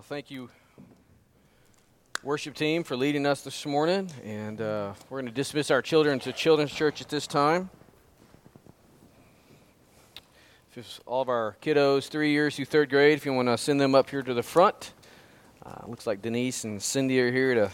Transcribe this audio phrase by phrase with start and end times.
[0.00, 0.48] Well, thank you,
[2.22, 4.10] worship team, for leading us this morning.
[4.24, 7.68] And uh, we're going to dismiss our children to Children's Church at this time.
[10.74, 13.78] If all of our kiddos, three years through third grade, if you want to send
[13.78, 14.94] them up here to the front,
[15.66, 17.70] uh, looks like Denise and Cindy are here to,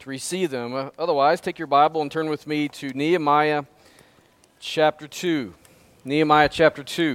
[0.00, 0.74] to receive them.
[0.74, 3.62] Uh, otherwise, take your Bible and turn with me to Nehemiah
[4.58, 5.54] chapter 2.
[6.04, 7.14] Nehemiah chapter 2.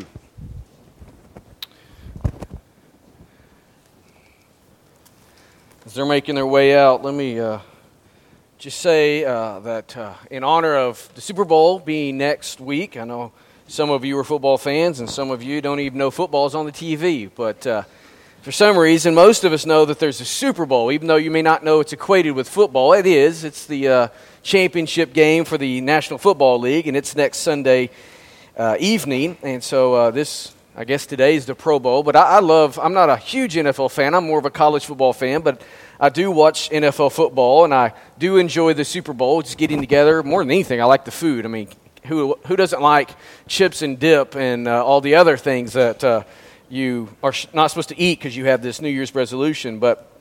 [5.95, 7.59] They're making their way out, let me uh,
[8.57, 13.05] just say uh, that uh, in honor of the Super Bowl being next week, I
[13.05, 13.31] know
[13.69, 16.53] some of you are football fans and some of you don't even know football is
[16.53, 17.83] on the TV, but uh,
[18.41, 21.31] for some reason, most of us know that there's a Super Bowl, even though you
[21.31, 22.91] may not know it's equated with football.
[22.91, 23.45] It is.
[23.45, 24.07] It's the uh,
[24.43, 27.89] championship game for the National Football League, and it's next Sunday
[28.57, 29.37] uh, evening.
[29.43, 32.91] And so this I guess today is the Pro Bowl, but I, I, love, I'm
[32.91, 34.13] not a huge NFL fan.
[34.13, 35.61] I'm more of a college football fan, but
[35.99, 40.23] I do watch NFL football and I do enjoy the Super Bowl, just getting together.
[40.23, 41.45] More than anything, I like the food.
[41.45, 41.69] I mean,
[42.05, 43.11] who, who doesn't like
[43.47, 46.23] chips and dip and uh, all the other things that uh,
[46.69, 49.79] you are not supposed to eat because you have this New Year's resolution?
[49.79, 50.11] But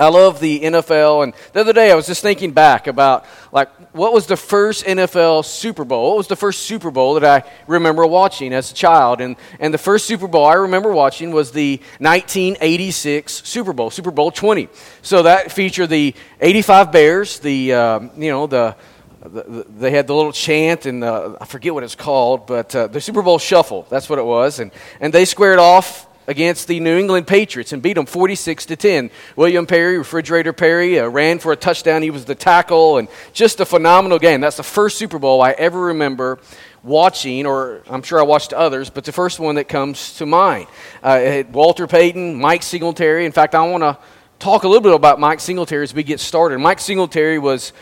[0.00, 1.24] I love the NFL.
[1.24, 4.86] And the other day I was just thinking back about like what was the first
[4.86, 6.10] NFL Super Bowl?
[6.10, 9.20] What was the first Super Bowl that I remember watching as a child?
[9.20, 14.10] And and the first Super Bowl I remember watching was the 1986 Super Bowl, Super
[14.10, 14.68] Bowl 20.
[15.02, 18.76] So that featured the 85 Bears, the uh, you know the
[19.22, 23.02] they had the little chant, and uh, I forget what it's called, but uh, the
[23.02, 23.86] Super Bowl Shuffle.
[23.90, 27.82] That's what it was, and and they squared off against the New England Patriots and
[27.82, 29.10] beat them 46 to 10.
[29.36, 32.02] William Perry, Refrigerator Perry, uh, ran for a touchdown.
[32.02, 34.40] He was the tackle, and just a phenomenal game.
[34.40, 36.38] That's the first Super Bowl I ever remember
[36.82, 40.66] watching, or I'm sure I watched others, but the first one that comes to mind.
[41.02, 43.26] Uh, Walter Payton, Mike Singletary.
[43.26, 43.98] In fact, I want to
[44.38, 46.58] talk a little bit about Mike Singletary as we get started.
[46.58, 47.72] Mike Singletary was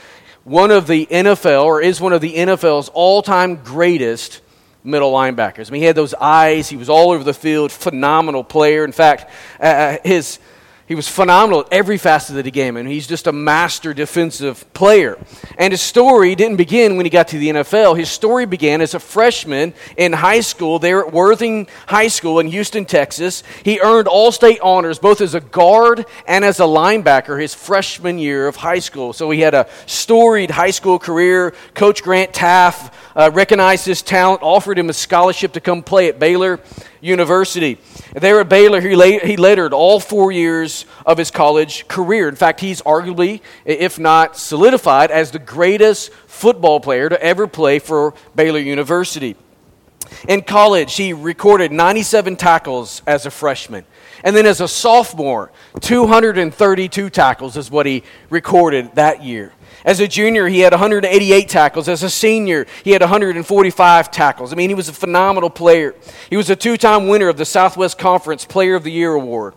[0.45, 4.41] one of the NFL, or is one of the NFL's all time greatest
[4.89, 5.69] middle linebackers.
[5.69, 6.69] I mean, he had those eyes.
[6.69, 8.85] He was all over the field, phenomenal player.
[8.85, 10.39] In fact, uh, uh his
[10.89, 14.73] he was phenomenal at every facet of the game, and he's just a master defensive
[14.73, 15.19] player.
[15.59, 17.99] And his story didn't begin when he got to the NFL.
[17.99, 22.47] His story began as a freshman in high school there at Worthing High School in
[22.49, 23.43] Houston, Texas.
[23.65, 28.19] He earned all state honors both as a guard and as a linebacker his freshman
[28.19, 29.13] year of high school.
[29.13, 31.53] So he had a storied high school career.
[31.75, 36.19] Coach Grant Teaff uh, recognized his talent, offered him a scholarship to come play at
[36.19, 36.61] Baylor.
[37.01, 37.79] University.
[38.15, 42.29] There at Baylor, he, he lettered all four years of his college career.
[42.29, 47.79] In fact, he's arguably, if not solidified, as the greatest football player to ever play
[47.79, 49.37] for Baylor University.
[50.27, 53.85] In college, he recorded 97 tackles as a freshman.
[54.25, 59.53] And then as a sophomore, 232 tackles is what he recorded that year.
[59.89, 61.89] As a junior, he had 188 tackles.
[61.89, 64.53] As a senior, he had 145 tackles.
[64.53, 65.95] I mean, he was a phenomenal player.
[66.29, 69.55] He was a two time winner of the Southwest Conference Player of the Year award.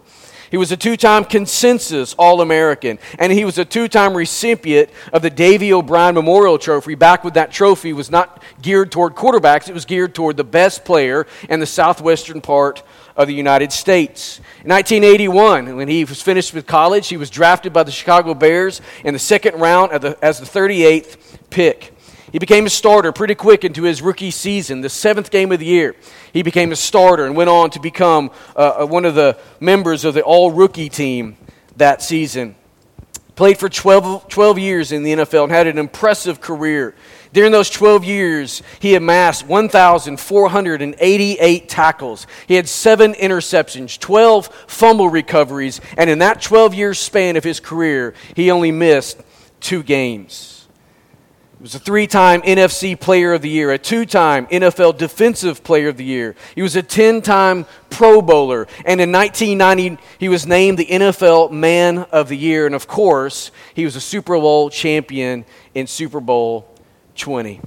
[0.49, 4.89] He was a two time consensus All American, and he was a two time recipient
[5.11, 6.95] of the Davy O'Brien Memorial Trophy.
[6.95, 10.85] Back when that trophy was not geared toward quarterbacks, it was geared toward the best
[10.85, 12.83] player in the southwestern part
[13.16, 14.39] of the United States.
[14.63, 18.81] In 1981, when he was finished with college, he was drafted by the Chicago Bears
[19.03, 21.17] in the second round as the 38th
[21.49, 21.94] pick.
[22.31, 25.66] He became a starter pretty quick into his rookie season, the seventh game of the
[25.66, 25.95] year.
[26.31, 30.05] He became a starter and went on to become uh, uh one of the members
[30.05, 31.35] of the all rookie team
[31.75, 32.55] that season.
[33.35, 36.95] Played for 12, 12 years in the NFL and had an impressive career.
[37.33, 42.27] During those 12 years, he amassed 1,488 tackles.
[42.45, 47.61] He had seven interceptions, 12 fumble recoveries, and in that 12 year span of his
[47.61, 49.21] career, he only missed
[49.61, 50.67] two games.
[51.57, 55.63] He was a three time NFC Player of the Year, a two time NFL Defensive
[55.63, 56.35] Player of the Year.
[56.55, 58.67] He was a 10 time Pro Bowler.
[58.84, 62.66] And in 1990, he was named the NFL Man of the Year.
[62.66, 65.45] And of course, he was a Super Bowl champion
[65.75, 66.71] in Super Bowl
[67.22, 67.62] 20.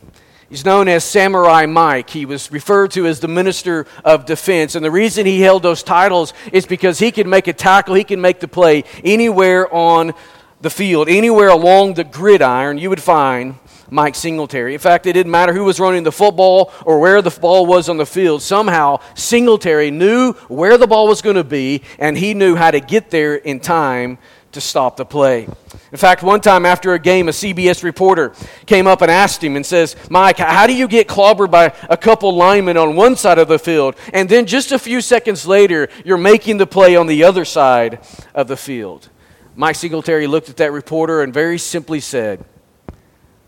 [0.51, 2.11] He's known as Samurai Mike.
[2.11, 4.75] He was referred to as the Minister of Defense.
[4.75, 8.05] And the reason he held those titles is because he could make a tackle, he
[8.05, 10.13] could make the play anywhere on
[10.61, 13.57] the field, anywhere along the gridiron, you would find
[13.91, 14.75] Mike Singletary.
[14.75, 17.89] In fact, it didn't matter who was running the football or where the ball was
[17.89, 18.43] on the field.
[18.43, 22.81] Somehow, Singletary knew where the ball was going to be, and he knew how to
[22.81, 24.19] get there in time
[24.53, 25.49] to stop the play.
[25.95, 28.33] In fact, one time after a game, a CBS reporter
[28.67, 31.97] came up and asked him and says, Mike, how do you get clobbered by a
[31.97, 35.89] couple linemen on one side of the field, and then just a few seconds later,
[36.05, 38.01] you're making the play on the other side
[38.35, 39.09] of the field?
[39.55, 42.45] Mike Singletary looked at that reporter and very simply said,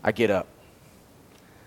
[0.01, 0.47] I get up.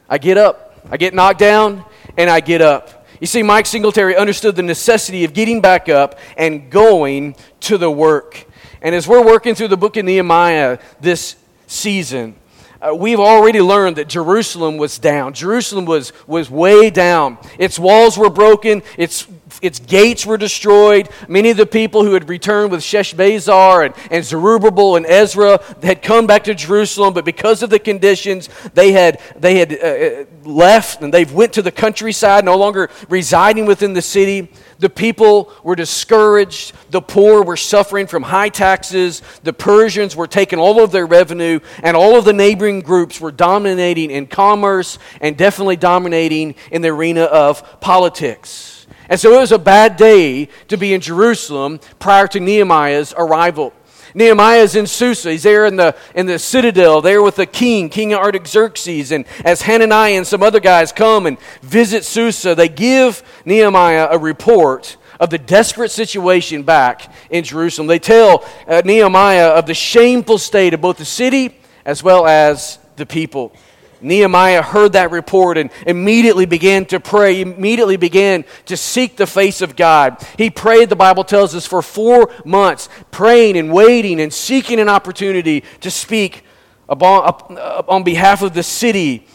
[0.08, 0.80] I get up.
[0.90, 1.84] I get knocked down,
[2.16, 3.06] and I get up.
[3.20, 7.90] You see, Mike Singletary understood the necessity of getting back up and going to the
[7.90, 8.46] work.
[8.82, 11.36] And as we're working through the book of Nehemiah this
[11.66, 12.34] season,
[12.80, 15.34] uh, we've already learned that Jerusalem was down.
[15.34, 17.36] Jerusalem was, was way down.
[17.58, 19.26] Its walls were broken, its,
[19.62, 21.08] its gates were destroyed.
[21.28, 26.02] Many of the people who had returned with Sheshbazzar and, and Zerubbabel and Ezra had
[26.02, 30.24] come back to Jerusalem, but because of the conditions, they had, they had uh, uh
[30.44, 34.48] left and they've went to the countryside, no longer residing within the city.
[34.78, 36.72] The people were discouraged.
[36.90, 39.22] The poor were suffering from high taxes.
[39.42, 43.32] The Persians were taking all of their revenue, and all of the neighboring groups were
[43.32, 48.69] dominating in commerce and definitely dominating in the arena of politics.
[49.10, 53.74] And so it was a bad day to be in Jerusalem prior to Nehemiah's arrival.
[54.14, 55.32] Nehemiah is in Susa.
[55.32, 59.12] He's there in the, in the citadel, there with the king, King Artaxerxes.
[59.12, 64.18] And as Hananiah and some other guys come and visit Susa, they give Nehemiah a
[64.18, 67.88] report of the desperate situation back in Jerusalem.
[67.88, 72.78] They tell uh, Nehemiah of the shameful state of both the city as well as
[72.96, 73.52] the people.
[74.00, 79.60] Nehemiah heard that report and immediately began to pray, immediately began to seek the face
[79.60, 80.24] of God.
[80.38, 84.88] He prayed, the Bible tells us, for four months, praying and waiting and seeking an
[84.88, 86.44] opportunity to speak
[86.88, 89.26] on behalf of the city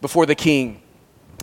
[0.00, 0.80] before the king.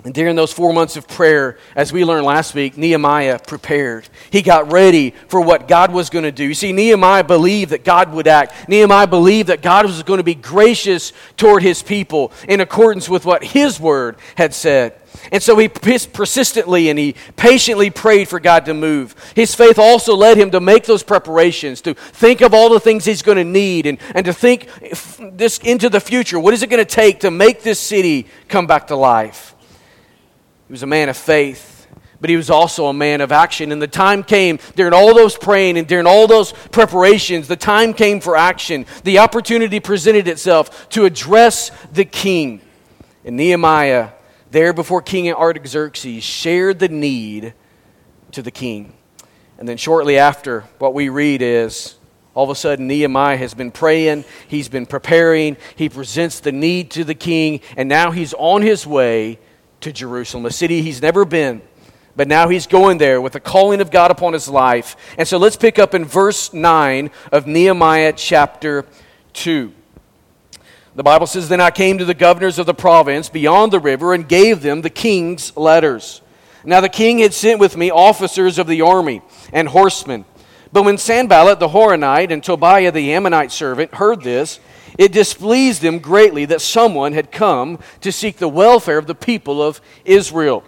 [0.03, 4.09] And during those four months of prayer, as we learned last week, Nehemiah prepared.
[4.31, 6.43] He got ready for what God was going to do.
[6.43, 8.67] You see, Nehemiah believed that God would act.
[8.67, 13.25] Nehemiah believed that God was going to be gracious toward his people in accordance with
[13.25, 14.95] what his word had said.
[15.31, 19.13] And so he persistently and he patiently prayed for God to move.
[19.35, 23.05] His faith also led him to make those preparations, to think of all the things
[23.05, 24.67] he's going to need, and, and to think
[25.19, 26.39] this into the future.
[26.39, 29.50] What is it going to take to make this city come back to life?
[30.71, 31.85] He was a man of faith,
[32.21, 33.73] but he was also a man of action.
[33.73, 37.93] And the time came during all those praying and during all those preparations, the time
[37.93, 38.85] came for action.
[39.03, 42.61] The opportunity presented itself to address the king.
[43.25, 44.11] And Nehemiah,
[44.51, 47.53] there before King Artaxerxes, shared the need
[48.31, 48.93] to the king.
[49.57, 51.97] And then shortly after, what we read is
[52.33, 56.91] all of a sudden, Nehemiah has been praying, he's been preparing, he presents the need
[56.91, 59.37] to the king, and now he's on his way
[59.81, 61.61] to Jerusalem, a city he's never been.
[62.15, 64.95] But now he's going there with the calling of God upon his life.
[65.17, 68.85] And so let's pick up in verse 9 of Nehemiah chapter
[69.33, 69.71] 2.
[70.93, 74.13] The Bible says, Then I came to the governors of the province beyond the river
[74.13, 76.21] and gave them the king's letters.
[76.65, 79.21] Now the king had sent with me officers of the army
[79.53, 80.25] and horsemen.
[80.73, 84.59] But when Sanballat the Horonite and Tobiah the Ammonite servant heard this,
[84.97, 89.61] it displeased them greatly that someone had come to seek the welfare of the people
[89.61, 90.63] of Israel.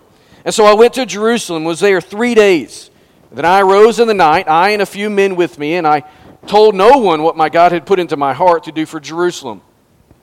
[0.46, 2.90] And so I went to Jerusalem, was there three days.
[3.32, 6.04] Then I arose in the night, I and a few men with me, and I
[6.48, 9.62] told no one what my God had put into my heart to do for Jerusalem.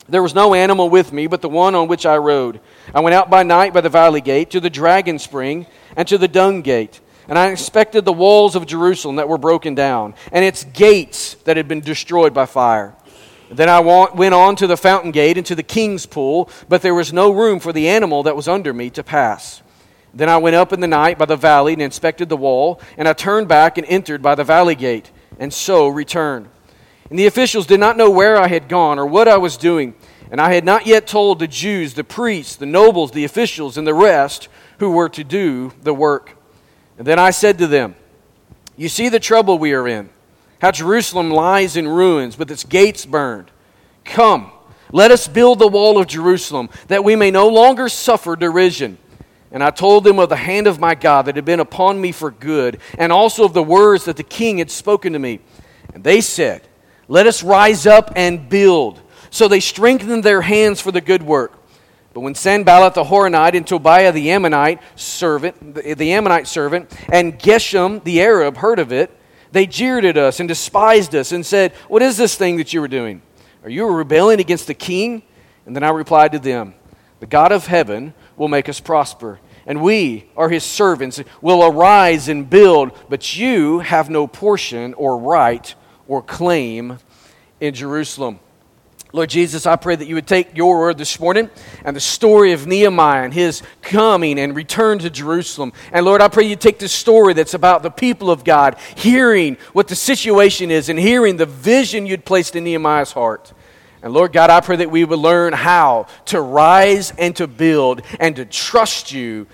[0.08, 2.60] There was no animal with me but the one on which I rode.
[2.94, 6.18] I went out by night by the valley gate to the dragon spring and to
[6.18, 7.00] the dung gate.
[7.28, 11.56] And I inspected the walls of Jerusalem that were broken down, and its gates that
[11.56, 12.94] had been destroyed by fire.
[13.50, 16.94] Then I went on to the fountain gate and to the king's pool, but there
[16.94, 19.60] was no room for the animal that was under me to pass.
[20.14, 23.08] Then I went up in the night by the valley and inspected the wall, and
[23.08, 26.48] I turned back and entered by the valley gate, and so returned.
[27.08, 29.94] And the officials did not know where I had gone or what I was doing,
[30.30, 33.84] and I had not yet told the Jews, the priests, the nobles, the officials, and
[33.84, 36.36] the rest who were to do the work.
[36.98, 37.96] And then I said to them,
[38.76, 40.10] You see the trouble we are in
[40.60, 43.50] how Jerusalem lies in ruins with its gates burned.
[44.04, 44.50] Come,
[44.92, 48.98] let us build the wall of Jerusalem, that we may no longer suffer derision.
[49.52, 52.12] And I told them of the hand of my God that had been upon me
[52.12, 55.40] for good, and also of the words that the king had spoken to me.
[55.92, 56.62] And they said,
[57.08, 59.00] Let us rise up and build.
[59.30, 61.52] So they strengthened their hands for the good work.
[62.12, 68.02] But when Sanballat the Horonite and Tobiah the Ammonite servant, the Ammonite servant, and Geshem
[68.04, 69.16] the Arab heard of it,
[69.52, 72.82] they jeered at us and despised us and said, What is this thing that you
[72.82, 73.22] are doing?
[73.62, 75.22] Are you rebelling against the king?
[75.66, 76.74] And then I replied to them,
[77.20, 82.28] The God of heaven will make us prosper, and we are his servants, will arise
[82.28, 85.74] and build, but you have no portion or right
[86.08, 86.98] or claim
[87.60, 88.40] in Jerusalem.
[89.12, 91.50] Lord Jesus, I pray that you would take your word this morning
[91.84, 95.72] and the story of Nehemiah and his coming and return to Jerusalem.
[95.92, 99.56] And Lord, I pray you take this story that's about the people of God, hearing
[99.72, 103.52] what the situation is and hearing the vision you'd placed in Nehemiah's heart.
[104.00, 108.02] And Lord God, I pray that we would learn how to rise and to build
[108.20, 109.48] and to trust you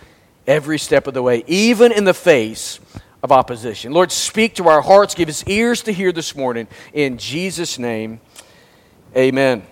[0.46, 2.78] every step of the way, even in the face
[3.22, 3.92] of opposition.
[3.92, 6.68] Lord, speak to our hearts, give us ears to hear this morning.
[6.92, 8.20] In Jesus' name.
[9.16, 9.62] Amen.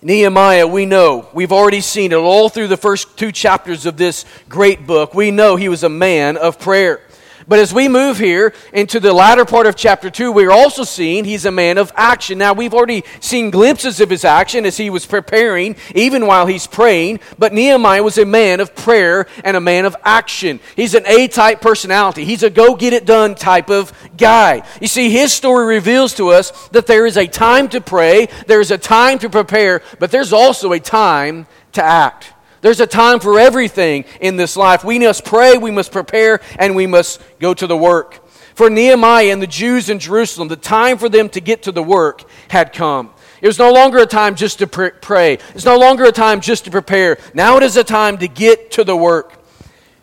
[0.00, 4.24] Nehemiah, we know, we've already seen it all through the first two chapters of this
[4.48, 5.12] great book.
[5.12, 7.03] We know he was a man of prayer.
[7.46, 11.24] But as we move here into the latter part of chapter 2, we're also seeing
[11.24, 12.38] he's a man of action.
[12.38, 16.66] Now, we've already seen glimpses of his action as he was preparing, even while he's
[16.66, 17.20] praying.
[17.38, 20.60] But Nehemiah was a man of prayer and a man of action.
[20.76, 24.62] He's an A type personality, he's a go get it done type of guy.
[24.80, 28.70] You see, his story reveals to us that there is a time to pray, there's
[28.70, 32.33] a time to prepare, but there's also a time to act.
[32.64, 34.84] There's a time for everything in this life.
[34.84, 38.26] We must pray, we must prepare, and we must go to the work.
[38.54, 41.82] For Nehemiah and the Jews in Jerusalem, the time for them to get to the
[41.82, 43.12] work had come.
[43.42, 45.34] It was no longer a time just to pray.
[45.54, 47.18] It's no longer a time just to prepare.
[47.34, 49.44] Now it is a time to get to the work.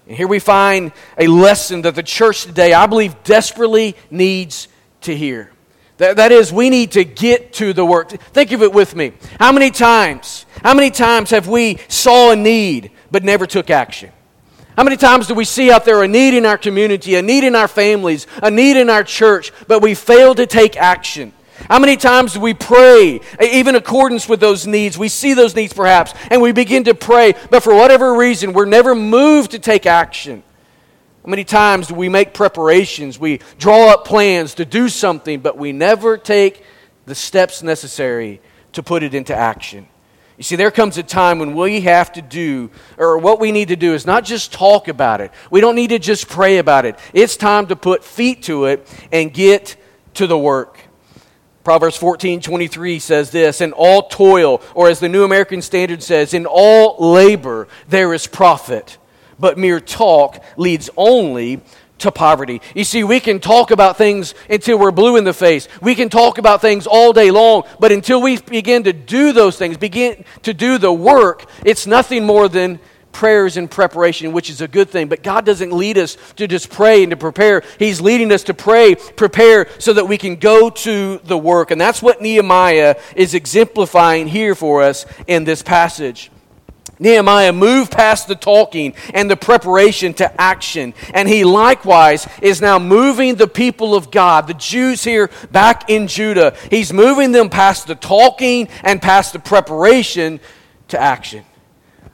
[0.06, 4.68] And here we find a lesson that the church today, I believe, desperately needs
[5.02, 5.52] to hear.
[6.02, 8.10] That, that is, we need to get to the work.
[8.10, 9.14] Think of it with me.
[9.40, 14.12] How many times, how many times have we saw a need but never took action?
[14.76, 17.44] How many times do we see out there a need in our community, a need
[17.44, 21.34] in our families, a need in our church, but we fail to take action?
[21.70, 24.98] How many times do we pray, even in accordance with those needs?
[24.98, 28.66] We see those needs perhaps, and we begin to pray, but for whatever reason, we're
[28.66, 30.42] never moved to take action.
[31.24, 33.20] How many times do we make preparations?
[33.20, 36.64] We draw up plans to do something, but we never take
[37.06, 38.42] the steps necessary
[38.74, 39.88] to put it into action.
[40.38, 43.68] You see, there comes a time when we have to do, or what we need
[43.68, 45.32] to do is not just talk about it.
[45.52, 46.98] We don't need to just pray about it.
[47.14, 49.76] It's time to put feet to it and get
[50.16, 50.80] to the work.
[51.64, 56.34] Proverbs 14 23 says this In all toil, or as the New American Standard says,
[56.34, 58.98] in all labor there is profit
[59.42, 61.62] but mere talk leads only
[62.02, 62.62] to poverty.
[62.76, 65.68] You see, we can talk about things until we're blue in the face.
[65.82, 69.58] We can talk about things all day long, but until we begin to do those
[69.58, 72.80] things, begin to do the work, it's nothing more than
[73.12, 75.08] prayers and preparation, which is a good thing.
[75.08, 77.62] But God doesn't lead us to just pray and to prepare.
[77.78, 81.72] He's leading us to pray, prepare, so that we can go to the work.
[81.72, 86.32] And that's what Nehemiah is exemplifying here for us in this passage.
[87.02, 90.94] Nehemiah moved past the talking and the preparation to action.
[91.14, 96.08] And he likewise is now moving the people of God, the Jews here back in
[96.08, 96.56] Judah.
[96.70, 100.40] He's moving them past the talking and past the preparation
[100.90, 101.44] to action.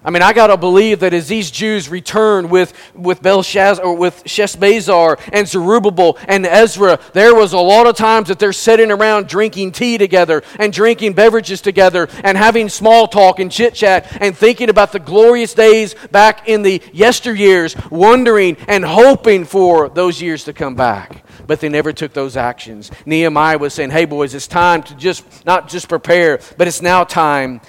[0.08, 4.24] I mean, I got to believe that as these Jews returned with, with Belshazzar, with
[4.24, 9.28] Sheshbazzar and Zerubbabel and Ezra, there was a lot of times that they're sitting around
[9.28, 14.38] drinking tea together and drinking beverages together and having small talk and chit chat and
[14.38, 20.46] thinking about the glorious days back in the yesteryears, wondering and hoping for those years
[20.46, 21.26] to come back.
[21.48, 22.92] But they never took those actions.
[23.06, 27.04] Nehemiah was saying, hey, boys, it's time to just not just prepare, but it's now
[27.04, 27.60] time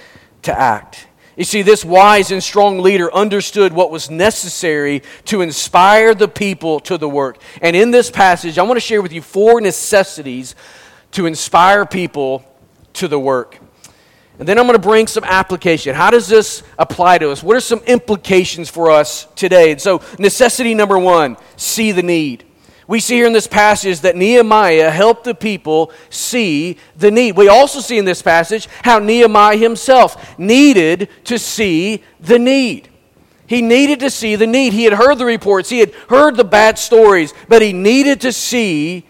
[0.43, 1.08] to act.
[1.39, 6.81] You see, this wise and strong leader understood what was necessary to inspire the people
[6.81, 7.41] to the work.
[7.63, 10.57] And in this passage, I want to share with you four necessities
[11.13, 12.45] to inspire people
[12.95, 13.57] to the work.
[14.41, 15.95] And then I'm going to bring some application.
[15.95, 17.41] How does this apply to us?
[17.41, 19.71] What are some implications for us today?
[19.71, 22.48] And so, necessity number one see the need.
[22.89, 27.37] We see here in this passage that Nehemiah helped the people see the need.
[27.37, 32.89] We also see in this passage how Nehemiah himself needed to see the need.
[33.47, 34.73] He needed to see the need.
[34.73, 38.33] He had heard the reports, he had heard the bad stories, but he needed to
[38.33, 39.07] see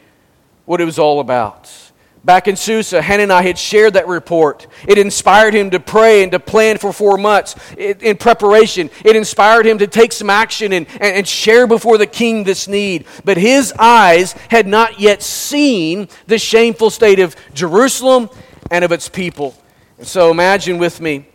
[0.65, 1.88] what it was all about.
[2.29, 4.67] Back in Susa, Hananiah had shared that report.
[4.87, 8.91] It inspired him to pray and to plan for four months in preparation.
[9.03, 13.07] It inspired him to take some action and, and share before the king this need.
[13.25, 18.29] But his eyes had not yet seen the shameful state of Jerusalem
[18.71, 19.57] and of its people.
[19.97, 21.29] And so imagine with me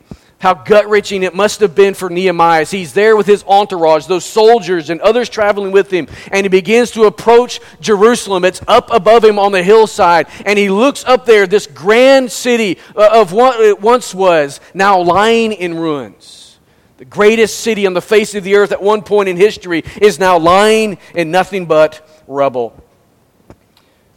[0.44, 2.66] how gut wrenching it must have been for Nehemiah.
[2.66, 6.92] He's there with his entourage, those soldiers and others traveling with him, and he begins
[6.92, 8.44] to approach Jerusalem.
[8.44, 12.78] It's up above him on the hillside, and he looks up there, this grand city
[12.94, 16.60] uh, of what it once was, now lying in ruins.
[16.98, 20.20] The greatest city on the face of the earth at one point in history is
[20.20, 22.78] now lying in nothing but rubble.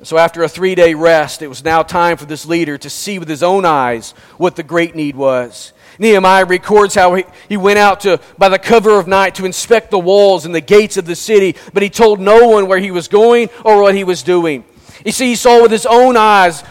[0.02, 3.18] So, after a three day rest, it was now time for this leader to see
[3.20, 5.72] with his own eyes what the great need was.
[5.98, 9.90] Nehemiah records how he, he went out to, by the cover of night to inspect
[9.90, 12.90] the walls and the gates of the city, but he told no one where he
[12.90, 14.64] was going or what he was doing.
[15.04, 16.64] You see, he saw with his own eyes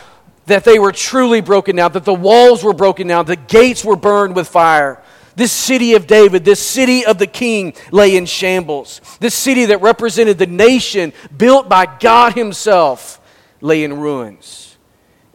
[0.46, 3.96] that they were truly broken down, that the walls were broken down, the gates were
[3.96, 5.01] burned with fire.
[5.36, 9.01] This city of David, this city of the king, lay in shambles.
[9.20, 13.20] This city that represented the nation built by God Himself
[13.60, 14.65] lay in ruins.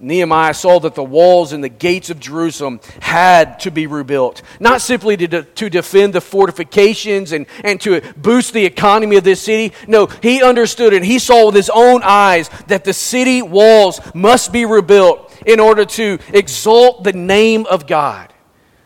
[0.03, 4.81] Nehemiah saw that the walls and the gates of Jerusalem had to be rebuilt, not
[4.81, 9.43] simply to, de- to defend the fortifications and, and to boost the economy of this
[9.43, 9.75] city.
[9.87, 14.53] No, he understood and he saw with his own eyes that the city walls must
[14.53, 18.33] be rebuilt in order to exalt the name of God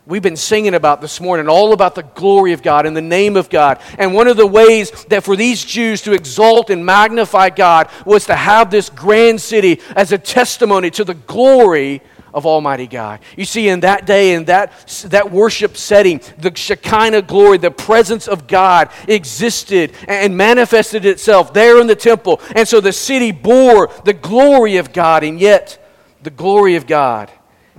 [0.07, 3.37] we've been singing about this morning, all about the glory of God and the name
[3.37, 3.81] of God.
[3.99, 8.27] And one of the ways that for these Jews to exalt and magnify God was
[8.27, 12.03] to have this grand city as a testimony to the glory
[12.35, 13.21] of Almighty God.
[13.37, 14.73] You see, in that day, in that,
[15.07, 21.81] that worship setting, the Shekinah glory, the presence of God existed and manifested itself there
[21.81, 22.41] in the temple.
[22.57, 25.81] And so the city bore the glory of God, and yet
[26.23, 27.31] the glory of God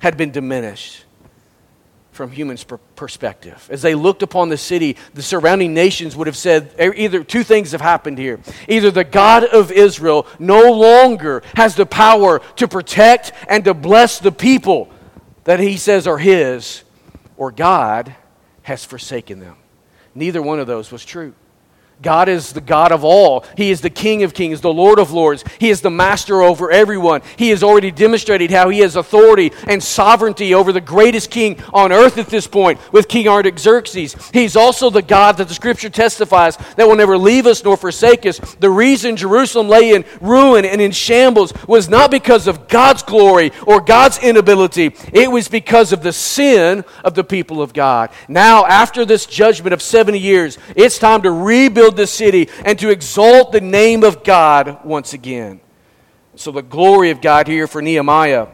[0.01, 1.04] had been diminished
[2.15, 3.67] from humans' perspective.
[3.69, 7.73] As they looked upon the city, the surrounding nations would have said either two things
[7.73, 8.39] have happened here.
[8.69, 14.19] Either the God of Israel no longer has the power to protect and to bless
[14.19, 14.89] the people
[15.43, 16.83] that he says are his,
[17.35, 18.15] or God
[18.63, 19.57] has forsaken them.
[20.15, 21.33] Neither one of those was true.
[22.01, 23.45] God is the God of all.
[23.57, 25.43] He is the King of kings, the Lord of lords.
[25.59, 27.21] He is the master over everyone.
[27.37, 31.91] He has already demonstrated how he has authority and sovereignty over the greatest king on
[31.91, 34.15] earth at this point with King Artaxerxes.
[34.33, 38.25] He's also the God that the scripture testifies that will never leave us nor forsake
[38.25, 38.39] us.
[38.59, 43.51] The reason Jerusalem lay in ruin and in shambles was not because of God's glory
[43.65, 48.09] or God's inability, it was because of the sin of the people of God.
[48.27, 52.77] Now, after this judgment of 70 years, it's time to rebuild rebuild the city and
[52.79, 55.59] to exalt the name of God once again.
[56.35, 58.47] So, the glory of God here for Nehemiah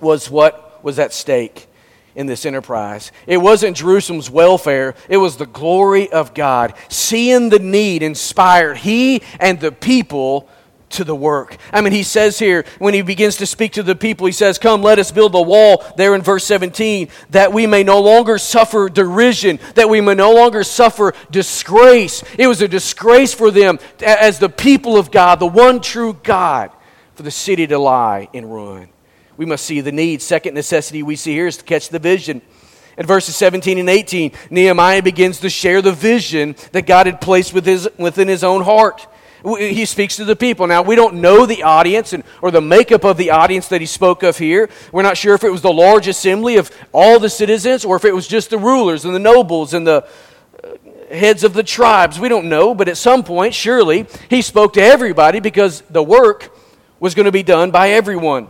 [0.00, 1.66] was what was at stake
[2.14, 3.12] in this enterprise.
[3.26, 6.74] It wasn't Jerusalem's welfare, it was the glory of God.
[6.88, 10.48] Seeing the need inspired he and the people
[10.90, 11.56] to the work.
[11.72, 14.58] I mean, he says here, when he begins to speak to the people, he says,
[14.58, 18.38] Come, let us build a wall, there in verse 17, that we may no longer
[18.38, 22.22] suffer derision, that we may no longer suffer disgrace.
[22.38, 26.70] It was a disgrace for them as the people of God, the one true God,
[27.14, 28.88] for the city to lie in ruin.
[29.36, 30.20] We must see the need.
[30.20, 32.42] Second necessity we see here is to catch the vision.
[32.98, 37.54] In verses 17 and 18, Nehemiah begins to share the vision that God had placed
[37.54, 39.06] within his own heart
[39.44, 40.66] he speaks to the people.
[40.66, 43.86] Now, we don't know the audience and, or the makeup of the audience that he
[43.86, 44.68] spoke of here.
[44.92, 48.04] We're not sure if it was the large assembly of all the citizens or if
[48.04, 50.06] it was just the rulers and the nobles and the
[50.62, 52.20] uh, heads of the tribes.
[52.20, 56.54] We don't know, but at some point, surely, he spoke to everybody because the work
[56.98, 58.48] was going to be done by everyone.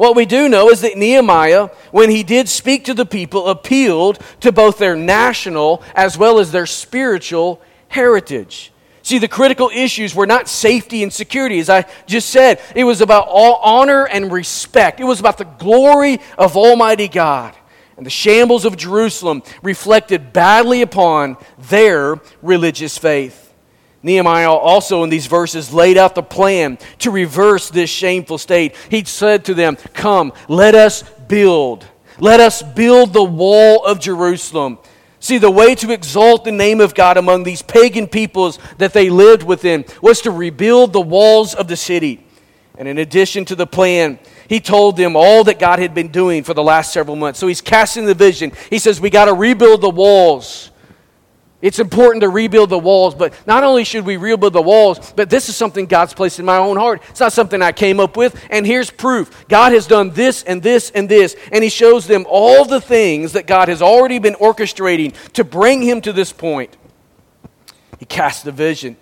[0.00, 4.18] What we do know is that Nehemiah, when he did speak to the people, appealed
[4.40, 8.72] to both their national as well as their spiritual heritage.
[9.10, 11.58] See, the critical issues were not safety and security.
[11.58, 15.00] As I just said, it was about all honor and respect.
[15.00, 17.56] It was about the glory of Almighty God.
[17.96, 23.52] And the shambles of Jerusalem reflected badly upon their religious faith.
[24.04, 28.76] Nehemiah also in these verses laid out the plan to reverse this shameful state.
[28.90, 31.84] He said to them, Come, let us build.
[32.20, 34.78] Let us build the wall of Jerusalem
[35.20, 39.10] See, the way to exalt the name of God among these pagan peoples that they
[39.10, 42.24] lived within was to rebuild the walls of the city.
[42.78, 46.42] And in addition to the plan, he told them all that God had been doing
[46.42, 47.38] for the last several months.
[47.38, 48.52] So he's casting the vision.
[48.70, 50.70] He says, We got to rebuild the walls
[51.62, 55.28] it's important to rebuild the walls, but not only should we rebuild the walls, but
[55.28, 57.02] this is something God's placed in my own heart.
[57.10, 58.42] It's not something I came up with.
[58.50, 61.36] And here's proof God has done this and this and this.
[61.52, 65.82] And He shows them all the things that God has already been orchestrating to bring
[65.82, 66.74] Him to this point.
[67.98, 68.96] He cast the vision.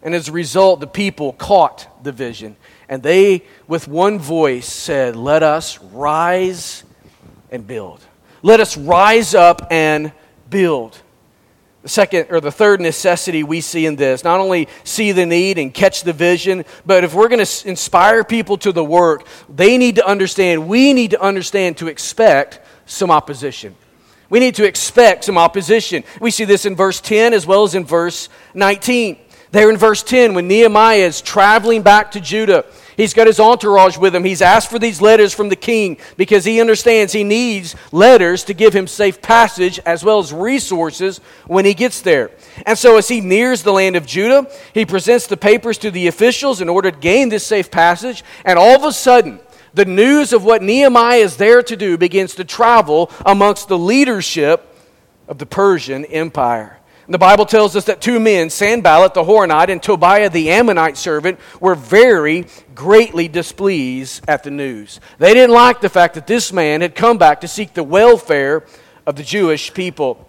[0.00, 2.56] And as a result, the people caught the vision.
[2.88, 6.84] And they, with one voice, said, Let us rise
[7.50, 8.00] and build.
[8.42, 10.12] Let us rise up and
[10.48, 11.00] build.
[11.84, 15.58] The second or the third necessity we see in this not only see the need
[15.58, 19.76] and catch the vision, but if we're going to inspire people to the work, they
[19.76, 23.76] need to understand, we need to understand to expect some opposition.
[24.30, 26.04] We need to expect some opposition.
[26.22, 29.18] We see this in verse 10 as well as in verse 19.
[29.50, 32.64] There in verse 10, when Nehemiah is traveling back to Judah,
[32.96, 34.24] He's got his entourage with him.
[34.24, 38.54] He's asked for these letters from the king because he understands he needs letters to
[38.54, 42.30] give him safe passage as well as resources when he gets there.
[42.66, 46.06] And so, as he nears the land of Judah, he presents the papers to the
[46.06, 48.22] officials in order to gain this safe passage.
[48.44, 49.40] And all of a sudden,
[49.74, 54.68] the news of what Nehemiah is there to do begins to travel amongst the leadership
[55.26, 56.78] of the Persian Empire.
[57.06, 61.38] The Bible tells us that two men, Sanballat the Horonite and Tobiah the Ammonite servant,
[61.60, 65.00] were very greatly displeased at the news.
[65.18, 68.64] They didn't like the fact that this man had come back to seek the welfare
[69.06, 70.26] of the Jewish people.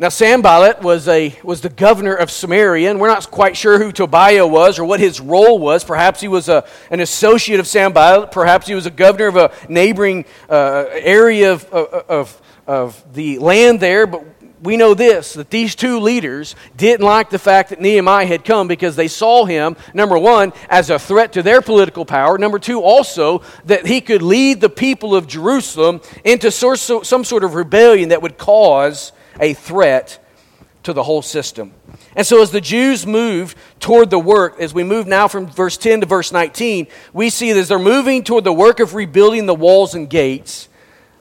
[0.00, 3.90] Now, Sanballat was, a, was the governor of Samaria, and we're not quite sure who
[3.90, 5.82] Tobiah was or what his role was.
[5.82, 8.30] Perhaps he was a, an associate of Sanballat.
[8.30, 13.80] Perhaps he was a governor of a neighboring uh, area of, of, of the land
[13.80, 14.06] there.
[14.06, 14.24] But
[14.62, 18.68] we know this that these two leaders didn't like the fact that Nehemiah had come
[18.68, 22.38] because they saw him, number one, as a threat to their political power.
[22.38, 27.54] Number two, also, that he could lead the people of Jerusalem into some sort of
[27.54, 30.24] rebellion that would cause a threat
[30.84, 31.74] to the whole system.
[32.16, 35.76] And so, as the Jews moved toward the work, as we move now from verse
[35.76, 39.46] 10 to verse 19, we see that as they're moving toward the work of rebuilding
[39.46, 40.68] the walls and gates,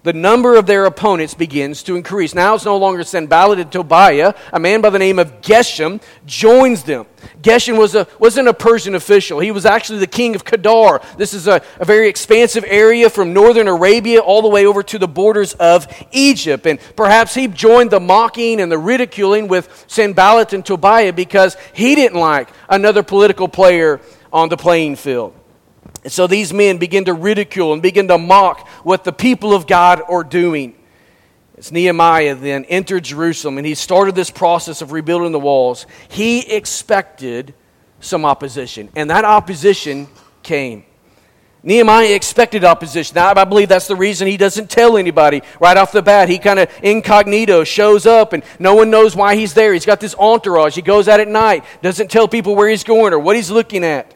[0.08, 2.34] the number of their opponents begins to increase.
[2.34, 4.34] Now it's no longer Sanballat and Tobiah.
[4.54, 7.08] A man by the name of Geshem joins them.
[7.42, 9.42] Geshem was a, wasn't a Persian official.
[9.42, 11.02] He was actually the king of Kedar.
[11.18, 14.98] This is a, a very expansive area from northern Arabia all the way over to
[14.98, 16.66] the borders of Egypt.
[16.66, 21.96] And perhaps he joined the mocking and the ridiculing with Sanballat and Tobiah because he
[21.96, 24.00] didn't like another political player
[24.32, 25.37] on the playing field.
[26.08, 29.68] And so these men begin to ridicule and begin to mock what the people of
[29.68, 30.74] God are doing.
[31.58, 36.50] As Nehemiah then entered Jerusalem and he started this process of rebuilding the walls, he
[36.50, 37.54] expected
[38.00, 38.88] some opposition.
[38.96, 40.08] And that opposition
[40.44, 40.86] came.
[41.62, 43.16] Nehemiah expected opposition.
[43.16, 46.30] Now, I believe that's the reason he doesn't tell anybody right off the bat.
[46.30, 49.74] He kind of incognito shows up and no one knows why he's there.
[49.74, 50.74] He's got this entourage.
[50.74, 53.84] He goes out at night, doesn't tell people where he's going or what he's looking
[53.84, 54.14] at.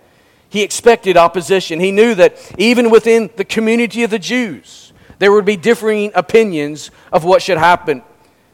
[0.51, 1.79] He expected opposition.
[1.79, 6.91] He knew that even within the community of the Jews, there would be differing opinions
[7.09, 8.03] of what should happen.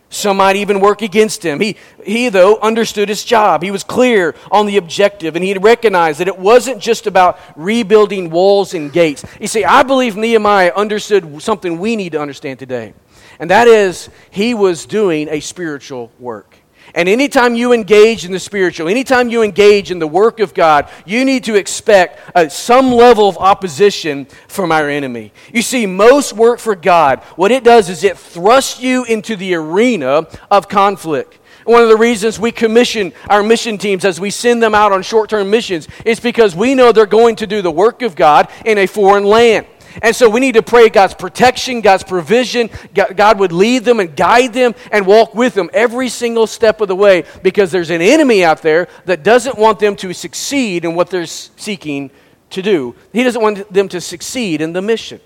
[0.09, 1.59] Some might even work against him.
[1.59, 3.63] He, he, though, understood his job.
[3.63, 8.29] He was clear on the objective, and he recognized that it wasn't just about rebuilding
[8.29, 9.25] walls and gates.
[9.41, 12.93] You see, I believe Nehemiah understood something we need to understand today,
[13.39, 16.55] and that is he was doing a spiritual work.
[16.97, 20.89] And anytime you engage in the spiritual, anytime you engage in the work of God,
[21.05, 25.31] you need to expect uh, some level of opposition from our enemy.
[25.53, 29.53] You see, most work for God, what it does is it thrusts you into the
[29.53, 31.37] arena of conflict.
[31.65, 35.03] One of the reasons we commission our mission teams as we send them out on
[35.03, 38.49] short term missions is because we know they're going to do the work of God
[38.65, 39.67] in a foreign land.
[40.01, 42.69] And so we need to pray God's protection, God's provision.
[42.93, 46.87] God would lead them and guide them and walk with them every single step of
[46.87, 50.95] the way because there's an enemy out there that doesn't want them to succeed in
[50.95, 52.11] what they're seeking
[52.51, 52.95] to do.
[53.13, 55.19] He doesn't want them to succeed in the mission.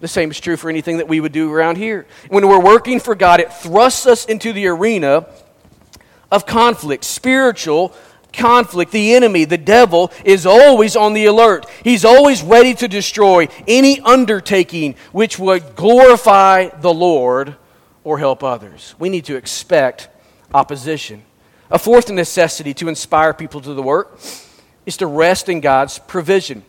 [0.00, 2.06] The same is true for anything that we would do around here.
[2.28, 5.26] When we're working for God, it thrusts us into the arena
[6.30, 7.94] of conflict, spiritual
[8.34, 11.66] conflict, the enemy, the devil, is always on the alert.
[11.82, 17.56] He's always ready to destroy any undertaking which would glorify the Lord
[18.02, 18.94] or help others.
[18.98, 20.08] We need to expect
[20.52, 21.22] opposition.
[21.70, 24.18] A fourth necessity to inspire people to the work
[24.86, 26.64] is to rest in God's provision.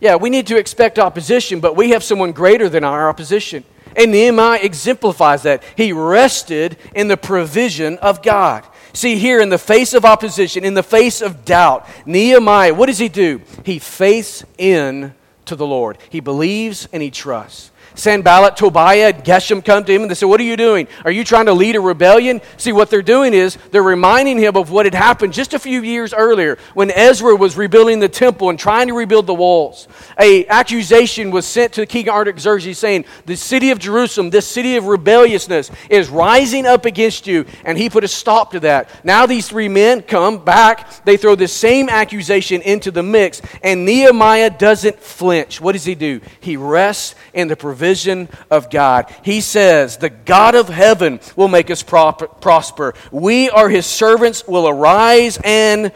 [0.00, 3.64] Yeah, we need to expect opposition, but we have someone greater than our opposition.
[3.96, 5.62] And Nehemiah exemplifies that.
[5.76, 8.66] He rested in the provision of God.
[8.94, 12.98] See, here in the face of opposition, in the face of doubt, Nehemiah, what does
[12.98, 13.40] he do?
[13.64, 15.14] He faiths in
[15.46, 15.98] to the Lord.
[16.10, 17.72] He believes and he trusts.
[17.94, 20.88] Sanballat, Tobiah, and Geshem come to him and they say, What are you doing?
[21.04, 22.40] Are you trying to lead a rebellion?
[22.56, 25.82] See, what they're doing is they're reminding him of what had happened just a few
[25.82, 29.86] years earlier when Ezra was rebuilding the temple and trying to rebuild the walls.
[30.18, 34.76] A accusation was sent to the King Artaxerxes saying, The city of Jerusalem, this city
[34.76, 37.46] of rebelliousness, is rising up against you.
[37.64, 39.04] And he put a stop to that.
[39.04, 43.84] Now these three men come back, they throw the same accusation into the mix, and
[43.84, 45.60] Nehemiah doesn't flinch.
[45.60, 46.20] What does he do?
[46.40, 49.14] He rests in the provision provision of God.
[49.22, 52.94] He says, The God of heaven will make us prosper.
[53.12, 55.92] We are his servants, will arise and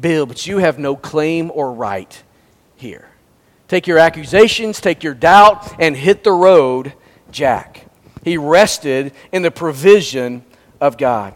[0.00, 0.28] build.
[0.28, 2.22] But you have no claim or right
[2.76, 3.08] here.
[3.66, 6.92] Take your accusations, take your doubt, and hit the road,
[7.32, 7.86] Jack.
[8.22, 10.44] He rested in the provision
[10.80, 11.34] of God.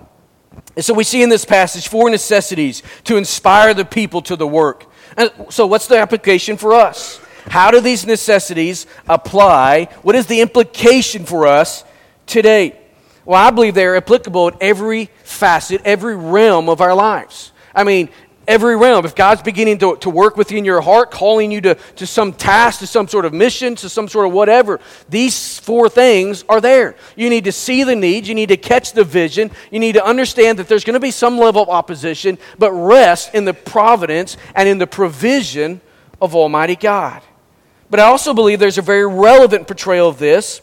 [0.76, 4.46] And so we see in this passage four necessities to inspire the people to the
[4.46, 4.86] work.
[5.16, 7.18] And so, what's the application for us?
[7.48, 9.84] How do these necessities apply?
[10.02, 11.84] What is the implication for us
[12.26, 12.78] today?
[13.24, 17.52] Well, I believe they're applicable in every facet, every realm of our lives.
[17.74, 18.08] I mean,
[18.46, 19.04] every realm.
[19.04, 22.80] If God's beginning to, to work within your heart, calling you to, to some task,
[22.80, 26.96] to some sort of mission, to some sort of whatever, these four things are there.
[27.16, 30.04] You need to see the need, you need to catch the vision, you need to
[30.04, 34.36] understand that there's going to be some level of opposition, but rest in the providence
[34.54, 35.80] and in the provision
[36.20, 37.22] of Almighty God.
[37.88, 40.60] But I also believe there's a very relevant portrayal of this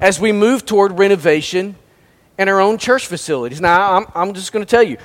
[0.00, 1.76] as we move toward renovation
[2.38, 3.60] in our own church facilities.
[3.60, 4.98] Now, I'm, I'm just going to tell you,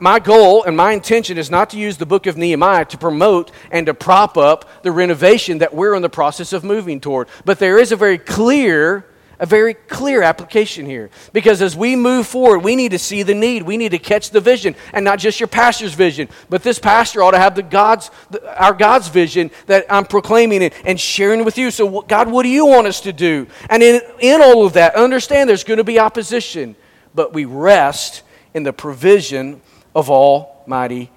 [0.00, 3.50] my goal and my intention is not to use the book of Nehemiah to promote
[3.70, 7.28] and to prop up the renovation that we're in the process of moving toward.
[7.44, 9.06] But there is a very clear
[9.38, 11.10] a very clear application here.
[11.32, 13.62] Because as we move forward, we need to see the need.
[13.62, 14.74] We need to catch the vision.
[14.92, 18.62] And not just your pastor's vision, but this pastor ought to have the God's, the,
[18.62, 21.70] our God's vision that I'm proclaiming and, and sharing with you.
[21.70, 23.46] So, God, what do you want us to do?
[23.68, 26.76] And in, in all of that, understand there's going to be opposition,
[27.14, 28.22] but we rest
[28.54, 29.60] in the provision
[29.94, 31.10] of Almighty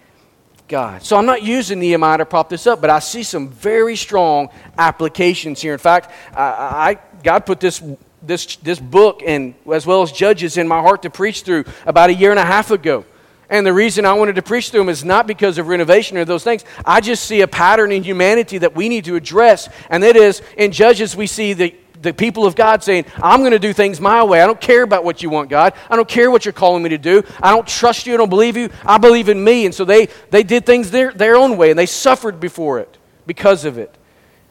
[0.70, 1.04] God.
[1.04, 4.50] So I'm not using Nehemiah to prop this up, but I see some very strong
[4.78, 5.74] applications here.
[5.74, 6.44] In fact, I,
[6.92, 7.82] I God put this
[8.22, 12.10] this this book and as well as Judges in my heart to preach through about
[12.10, 13.06] a year and a half ago.
[13.50, 16.26] And the reason I wanted to preach through them is not because of renovation or
[16.26, 16.64] those things.
[16.86, 19.70] I just see a pattern in humanity that we need to address.
[19.90, 23.52] And that is, in Judges, we see the the people of God saying, I'm going
[23.52, 24.42] to do things my way.
[24.42, 25.74] I don't care about what you want, God.
[25.90, 27.24] I don't care what you're calling me to do.
[27.42, 28.14] I don't trust you.
[28.14, 28.70] I don't believe you.
[28.86, 29.66] I believe in me.
[29.66, 32.98] And so they, they did things their, their own way, and they suffered before it
[33.26, 33.94] because of it.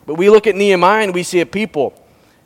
[0.06, 1.94] But we look at Nehemiah and we see a people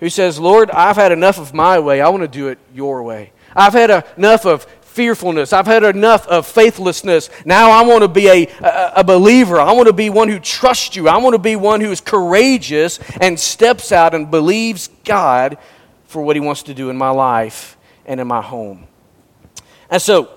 [0.02, 2.00] who says, Lord, I've had enough of my way.
[2.00, 3.30] I want to do it your way.
[3.54, 5.52] I've had enough of fearfulness.
[5.52, 7.30] I've had enough of faithlessness.
[7.44, 8.48] Now I want to be a,
[8.96, 9.60] a, believer.
[9.60, 11.08] I want to be one who trusts you.
[11.08, 15.56] I want to be one who is courageous and steps out and believes God
[16.06, 18.88] for what He wants to do in my life and in my home.
[19.88, 20.36] And so,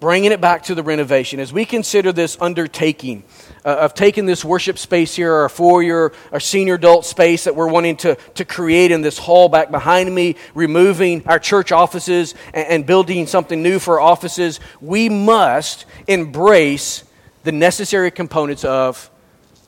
[0.00, 3.22] bringing it back to the renovation, as we consider this undertaking,
[3.66, 7.68] uh, of taking this worship space here, our foyer, our senior adult space that we're
[7.68, 12.66] wanting to, to create in this hall back behind me, removing our church offices and,
[12.68, 17.04] and building something new for offices, we must embrace
[17.44, 19.10] the necessary components of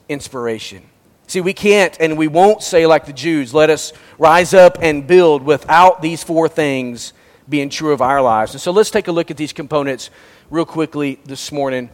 [0.09, 0.83] inspiration.
[1.27, 5.07] See, we can't and we won't say, like the Jews, let us rise up and
[5.07, 7.12] build without these four things
[7.53, 8.53] being true of our lives.
[8.53, 10.09] And so let's take a look at these components
[10.51, 11.91] real quickly this morning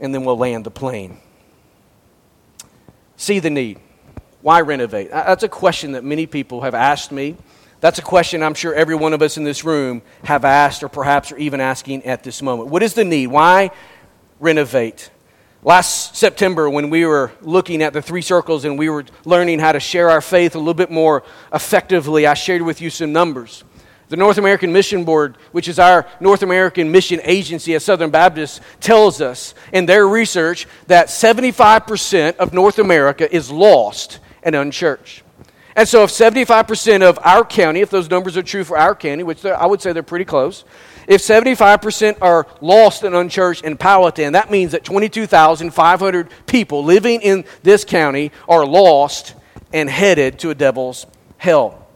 [0.00, 1.18] and then we'll land the plane.
[3.18, 3.78] See the need.
[4.40, 5.10] Why renovate?
[5.10, 7.36] That's a question that many people have asked me.
[7.80, 10.88] That's a question I'm sure every one of us in this room have asked or
[10.88, 12.70] perhaps are even asking at this moment.
[12.70, 13.26] What is the need?
[13.26, 13.70] Why
[14.40, 15.10] renovate?
[15.66, 19.72] Last September, when we were looking at the three circles and we were learning how
[19.72, 23.64] to share our faith a little bit more effectively, I shared with you some numbers.
[24.08, 28.60] The North American Mission Board, which is our North American mission agency at Southern Baptist,
[28.78, 35.24] tells us in their research that 75% of North America is lost and unchurched.
[35.74, 39.24] And so, if 75% of our county, if those numbers are true for our county,
[39.24, 40.64] which I would say they're pretty close,
[41.06, 47.44] if 75% are lost and unchurched in Powhatan, that means that 22,500 people living in
[47.62, 49.34] this county are lost
[49.72, 51.06] and headed to a devil's
[51.38, 51.86] hell.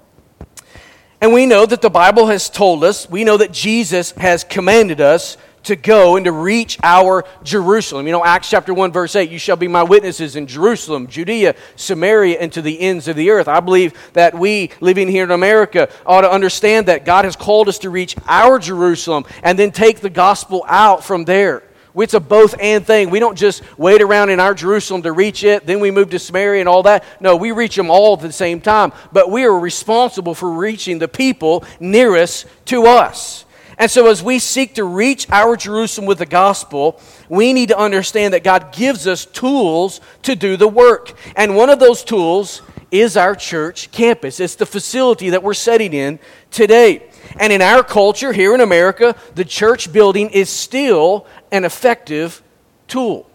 [1.20, 5.00] And we know that the Bible has told us, we know that Jesus has commanded
[5.00, 8.06] us to go and to reach our Jerusalem.
[8.06, 11.54] You know, Acts chapter 1, verse 8, you shall be my witnesses in Jerusalem, Judea,
[11.76, 13.48] Samaria, and to the ends of the earth.
[13.48, 17.68] I believe that we living here in America ought to understand that God has called
[17.68, 21.62] us to reach our Jerusalem and then take the gospel out from there.
[21.94, 23.10] It's a both and thing.
[23.10, 26.18] We don't just wait around in our Jerusalem to reach it, then we move to
[26.18, 27.04] Samaria and all that.
[27.20, 28.92] No, we reach them all at the same time.
[29.12, 33.44] But we are responsible for reaching the people nearest to us.
[33.80, 37.78] And so, as we seek to reach our Jerusalem with the gospel, we need to
[37.78, 41.14] understand that God gives us tools to do the work.
[41.34, 45.94] And one of those tools is our church campus, it's the facility that we're setting
[45.94, 46.18] in
[46.50, 47.08] today.
[47.38, 52.42] And in our culture here in America, the church building is still an effective
[52.86, 53.29] tool.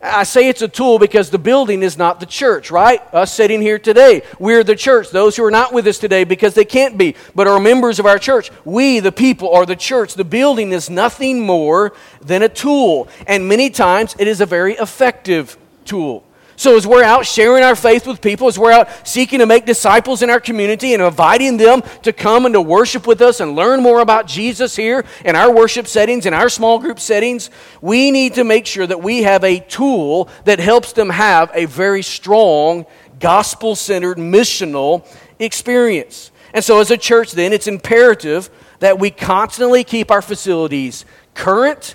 [0.00, 3.02] I say it's a tool because the building is not the church, right?
[3.12, 5.10] Us sitting here today, we're the church.
[5.10, 8.06] Those who are not with us today because they can't be, but are members of
[8.06, 10.14] our church, we, the people, are the church.
[10.14, 13.08] The building is nothing more than a tool.
[13.26, 16.24] And many times it is a very effective tool.
[16.58, 19.64] So, as we're out sharing our faith with people, as we're out seeking to make
[19.64, 23.54] disciples in our community and inviting them to come and to worship with us and
[23.54, 27.48] learn more about Jesus here in our worship settings, in our small group settings,
[27.80, 31.66] we need to make sure that we have a tool that helps them have a
[31.66, 32.86] very strong,
[33.20, 35.06] gospel centered, missional
[35.38, 36.32] experience.
[36.52, 41.94] And so, as a church, then, it's imperative that we constantly keep our facilities current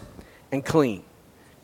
[0.53, 1.03] and clean.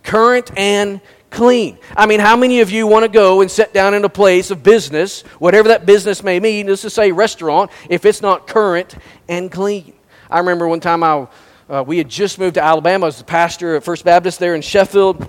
[0.04, 1.00] Current and
[1.30, 1.78] clean.
[1.96, 4.52] I mean, how many of you want to go and sit down in a place
[4.52, 8.96] of business, whatever that business may mean, just say restaurant, if it's not current
[9.28, 9.94] and clean?
[10.30, 11.28] I remember one time I,
[11.70, 13.06] uh, we had just moved to Alabama.
[13.06, 15.26] I was the pastor at First Baptist there in Sheffield.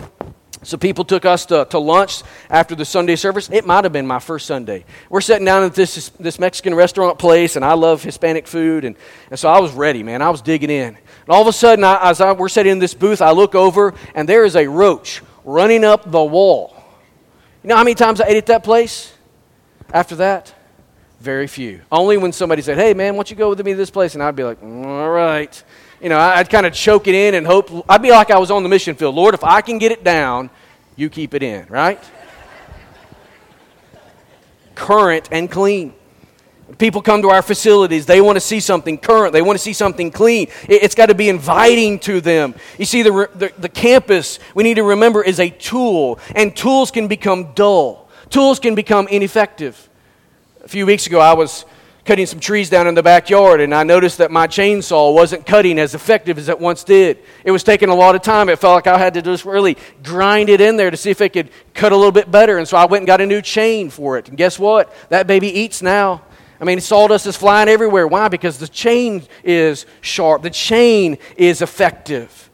[0.63, 3.49] So people took us to, to lunch after the Sunday service.
[3.51, 4.85] It might have been my first Sunday.
[5.09, 8.85] We're sitting down at this, this Mexican restaurant place, and I love Hispanic food.
[8.85, 8.95] And,
[9.31, 10.21] and so I was ready, man.
[10.21, 10.89] I was digging in.
[10.89, 13.55] And all of a sudden, I, as I, we're sitting in this booth, I look
[13.55, 16.77] over, and there is a roach running up the wall.
[17.63, 19.13] You know how many times I ate at that place
[19.93, 20.55] after that?
[21.21, 21.83] Very few.
[21.93, 24.15] Only when somebody said, hey, man, why don't you go with me to this place?
[24.15, 25.63] And I'd be like, all right
[26.01, 27.85] you know, I'd kind of choke it in and hope.
[27.89, 29.15] I'd be like I was on the mission field.
[29.15, 30.51] Lord, if I can get it down,
[30.97, 32.03] you keep it in, right?
[34.75, 35.95] Current and clean.
[36.79, 39.73] People come to our facilities, they want to see something current, they want to see
[39.73, 40.49] something clean.
[40.69, 42.55] It's got to be inviting to them.
[42.79, 46.91] You see, the, the, the campus, we need to remember, is a tool, and tools
[46.91, 49.89] can become dull, tools can become ineffective.
[50.63, 51.65] A few weeks ago, I was
[52.05, 55.79] cutting some trees down in the backyard, and I noticed that my chainsaw wasn't cutting
[55.79, 57.19] as effective as it once did.
[57.45, 58.49] It was taking a lot of time.
[58.49, 61.21] It felt like I had to just really grind it in there to see if
[61.21, 62.59] it could cut a little bit better.
[62.59, 64.29] And so I went and got a new chain for it.
[64.29, 64.93] And guess what?
[65.11, 66.23] That baby eats now.
[66.61, 68.07] I mean, sawdust is flying everywhere.
[68.07, 68.29] Why?
[68.29, 72.51] Because the chain is sharp, the chain is effective.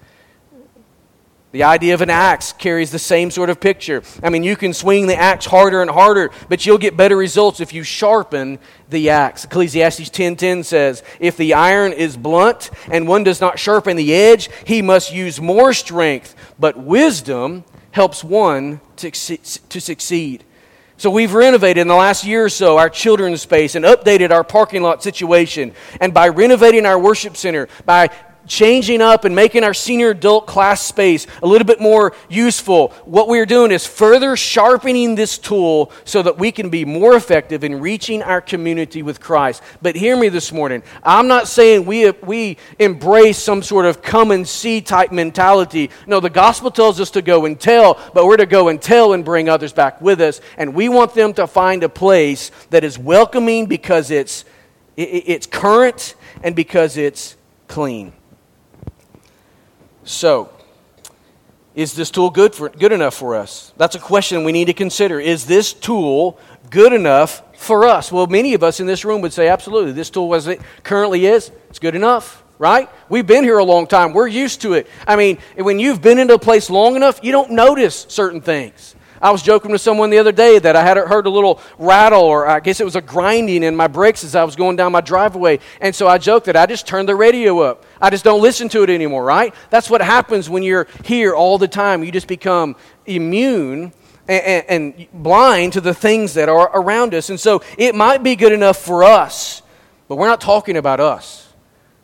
[1.57, 4.03] The idea of an axe carries the same sort of picture.
[4.23, 7.61] I mean, you can swing the axe harder and harder, but you'll get better results
[7.61, 8.59] if you sharpen
[8.91, 9.45] the axe.
[9.47, 14.51] Ecclesiastes 10:10 says, "If the iron is blunt and one does not sharpen the edge,
[14.67, 20.45] he must use more strength, but wisdom helps one to, to succeed."
[20.99, 24.43] So we've renovated in the last year or so our children's space and updated our
[24.43, 25.75] parking lot situation.
[26.01, 28.09] And by renovating our worship center, by
[28.47, 33.29] changing up and making our senior adult class space a little bit more useful, what
[33.29, 37.81] we're doing is further sharpening this tool so that we can be more effective in
[37.81, 39.63] reaching our community with Christ.
[39.83, 40.83] But hear me this morning.
[41.03, 45.91] I'm not saying we, we embrace some sort of come and see type mentality.
[46.07, 49.13] No, the gospel tells us to go and tell, but we're to go and tell
[49.13, 50.41] and bring others back with us.
[50.57, 54.45] And we want them to find a place that is welcoming because it's,
[54.97, 57.37] it's current and because it's
[57.69, 58.13] clean.
[60.07, 60.51] So,
[61.75, 63.73] is this tool good, for, good enough for us?
[63.77, 65.19] That's a question we need to consider.
[65.19, 66.39] Is this tool
[66.71, 68.13] good enough for us?
[68.13, 69.93] Well, many of us in this room would say, absolutely.
[69.93, 72.89] This tool, as it currently is, it's good enough, right?
[73.09, 74.13] We've been here a long time.
[74.13, 74.87] We're used to it.
[75.09, 78.95] I mean, when you've been into a place long enough, you don't notice certain things.
[79.27, 82.23] I was joking with someone the other day that I had heard a little rattle,
[82.23, 84.93] or I guess it was a grinding in my brakes as I was going down
[84.93, 85.59] my driveway.
[85.81, 87.85] And so I joked that I just turned the radio up.
[88.01, 89.53] I just don't listen to it anymore, right?
[89.69, 92.05] That's what happens when you're here all the time.
[92.05, 93.93] You just become immune
[94.29, 97.29] and, and, and blind to the things that are around us.
[97.29, 99.61] And so it might be good enough for us,
[100.07, 101.53] but we're not talking about us.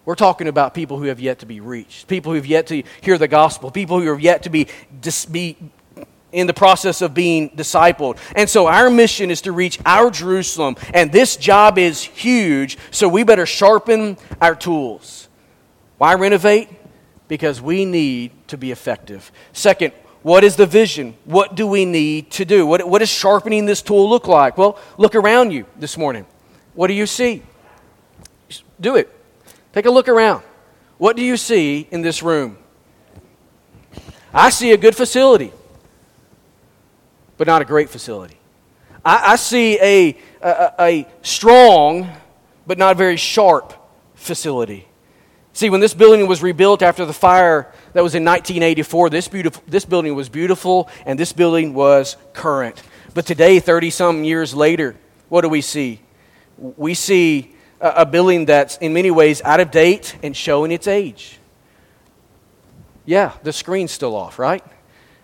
[0.04, 2.82] We're talking about people who have yet to be reached, people who have yet to
[3.00, 4.66] hear the gospel, people who have yet to be,
[5.00, 5.56] dis- be
[6.32, 8.16] in the process of being discipled.
[8.34, 13.08] And so our mission is to reach our Jerusalem, and this job is huge, so
[13.08, 15.28] we better sharpen our tools.
[15.98, 16.68] Why renovate?
[17.28, 19.30] Because we need to be effective.
[19.52, 19.92] Second,
[20.22, 21.14] what is the vision?
[21.24, 22.66] What do we need to do?
[22.66, 24.56] What, what does sharpening this tool look like?
[24.56, 26.26] Well, look around you this morning.
[26.74, 27.42] What do you see?
[28.80, 29.10] Do it.
[29.72, 30.42] Take a look around.
[30.98, 32.58] What do you see in this room?
[34.32, 35.52] I see a good facility
[37.36, 38.36] but not a great facility.
[39.04, 42.08] I, I see a, a, a strong,
[42.66, 43.74] but not very sharp
[44.14, 44.86] facility.
[45.54, 49.62] See, when this building was rebuilt after the fire that was in 1984, this, beautiful,
[49.66, 52.82] this building was beautiful and this building was current.
[53.12, 54.96] But today, 30 some years later,
[55.28, 56.00] what do we see?
[56.56, 60.86] We see a, a building that's in many ways out of date and showing its
[60.86, 61.38] age.
[63.04, 64.64] Yeah, the screen's still off, right?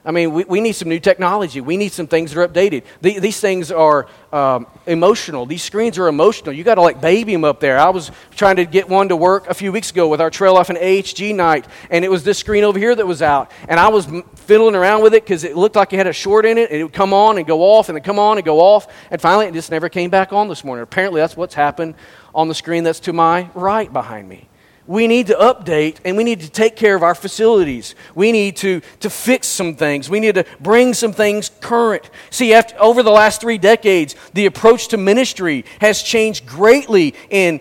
[0.05, 1.61] I mean, we, we need some new technology.
[1.61, 2.84] We need some things that are updated.
[3.03, 5.44] The, these things are um, emotional.
[5.44, 6.55] These screens are emotional.
[6.55, 7.78] You got to like baby them up there.
[7.78, 10.55] I was trying to get one to work a few weeks ago with our Trail
[10.55, 13.51] Life and AHG night, and it was this screen over here that was out.
[13.68, 16.46] And I was fiddling around with it because it looked like it had a short
[16.46, 18.44] in it, and it would come on and go off, and then come on and
[18.44, 18.86] go off.
[19.11, 20.84] And finally, it just never came back on this morning.
[20.84, 21.96] Apparently, that's what's happened
[22.34, 24.49] on the screen that's to my right behind me
[24.89, 27.95] we need to update and we need to take care of our facilities.
[28.14, 30.09] We need to, to fix some things.
[30.09, 32.11] We need to bring some things current.
[32.30, 37.61] See, after, over the last three decades, the approach to ministry has changed greatly in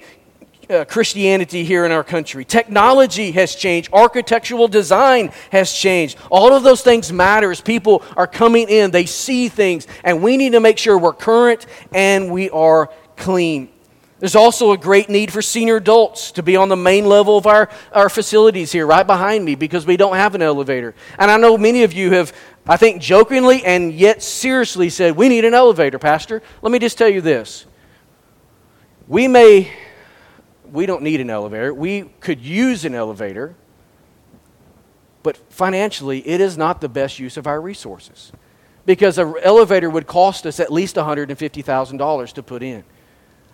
[0.69, 2.45] uh, Christianity here in our country.
[2.45, 3.91] Technology has changed.
[3.91, 6.17] Architectural design has changed.
[6.31, 8.91] All of those things matter as people are coming in.
[8.91, 13.69] They see things, and we need to make sure we're current and we are clean.
[14.19, 17.45] There's also a great need for senior adults to be on the main level of
[17.45, 20.95] our, our facilities here, right behind me, because we don't have an elevator.
[21.19, 22.33] And I know many of you have,
[22.65, 26.41] I think, jokingly and yet seriously said, We need an elevator, Pastor.
[26.63, 27.67] Let me just tell you this.
[29.07, 29.71] We may,
[30.71, 31.71] we don't need an elevator.
[31.71, 33.55] We could use an elevator,
[35.21, 38.31] but financially, it is not the best use of our resources
[38.87, 42.83] because an elevator would cost us at least $150,000 to put in.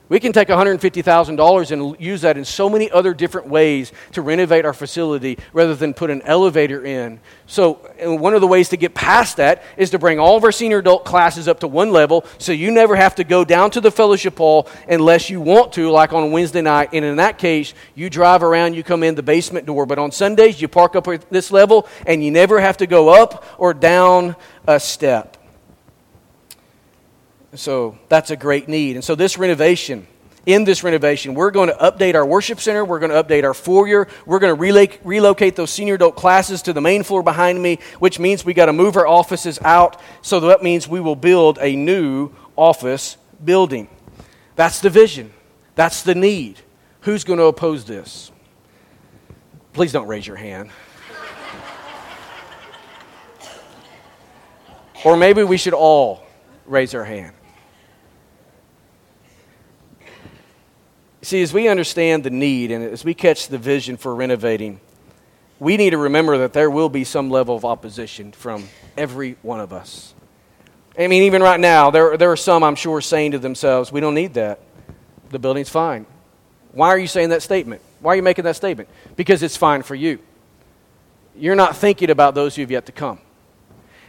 [0.10, 4.66] We can take $150,000 and use that in so many other different ways to renovate
[4.66, 7.22] our facility rather than put an elevator in.
[7.48, 10.52] So, one of the ways to get past that is to bring all of our
[10.52, 13.82] senior adult classes up to one level so you never have to go down to
[13.82, 16.90] the fellowship hall unless you want to, like on Wednesday night.
[16.92, 19.86] And in that case, you drive around, you come in the basement door.
[19.86, 23.10] But on Sundays, you park up at this level and you never have to go
[23.10, 24.36] up or down
[24.68, 25.38] a step.
[27.56, 28.96] So that's a great need.
[28.96, 30.08] And so this renovation,
[30.46, 32.84] in this renovation, we're going to update our worship center.
[32.84, 34.08] We're going to update our foyer.
[34.26, 38.20] We're going to relocate those senior adult classes to the main floor behind me, which
[38.20, 40.02] means we got to move our offices out.
[40.22, 43.88] So that means we will build a new office building.
[44.56, 45.32] That's the vision.
[45.76, 46.60] That's the need.
[47.02, 48.32] Who's going to oppose this?
[49.74, 50.70] Please don't raise your hand.
[55.06, 56.24] or maybe we should all
[56.66, 57.34] raise our hand.
[61.24, 64.82] See, as we understand the need and as we catch the vision for renovating,
[65.58, 68.68] we need to remember that there will be some level of opposition from
[68.98, 70.14] every one of us.
[71.00, 74.02] I mean, even right now, there, there are some, I'm sure, saying to themselves, we
[74.02, 74.60] don't need that.
[75.30, 76.06] The building's fine.
[76.74, 77.82] Why are you saying that statement?
[78.02, 78.90] Why are you making that statement?
[79.16, 80.20] Because it's fine for you.
[81.38, 83.20] You're not thinking about those who have yet to come.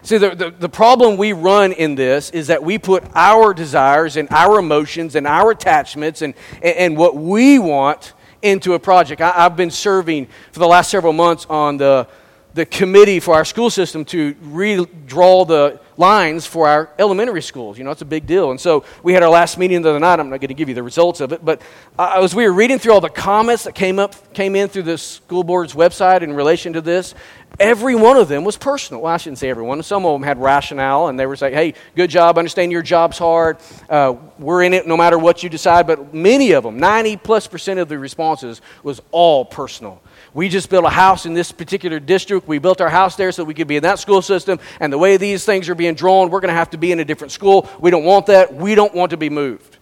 [0.05, 4.19] See, the, the, the, problem we run in this is that we put our desires
[4.19, 9.23] and our emotions and our attachments and, and, and what we want into a project.
[9.23, 12.07] I, have been serving for the last several months on the,
[12.53, 17.79] the committee for our school system to redraw the lines for our elementary schools.
[17.79, 18.51] You know, it's a big deal.
[18.51, 20.21] And so we had our last meeting the other night.
[20.21, 21.63] I'm not going to give you the results of it, but
[21.99, 24.83] uh, as we were reading through all the comments that came up, came in through
[24.83, 27.15] the school board's website in relation to this,
[27.61, 29.03] every one of them was personal.
[29.03, 29.83] Well, I shouldn't say everyone.
[29.83, 32.39] Some of them had rationale, and they were saying, "Hey, good job.
[32.39, 33.59] Understand your job's hard.
[33.89, 37.47] Uh, we're in it no matter what you decide." But many of them, 90 plus
[37.47, 40.01] percent of the responses, was all personal.
[40.35, 42.49] We just built a house in this particular district.
[42.49, 44.59] We built our house there so we could be in that school system.
[44.81, 46.99] And the way these things are being drawn, we're going to have to be in
[46.99, 47.69] a different school.
[47.79, 48.53] We don't want that.
[48.53, 49.79] We don't want to be moved.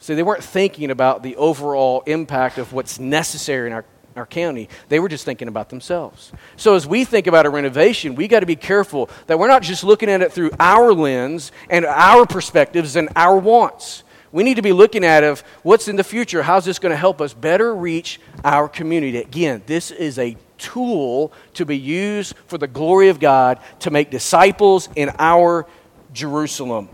[0.00, 3.84] See, they weren't thinking about the overall impact of what's necessary in our,
[4.16, 4.68] our county.
[4.88, 6.32] They were just thinking about themselves.
[6.56, 9.62] So, as we think about a renovation, we got to be careful that we're not
[9.62, 14.02] just looking at it through our lens and our perspectives and our wants.
[14.32, 16.42] We need to be looking at of what's in the future.
[16.42, 19.18] How's this going to help us better reach our community?
[19.18, 24.10] Again, this is a tool to be used for the glory of God to make
[24.10, 25.66] disciples in our
[26.12, 26.88] Jerusalem.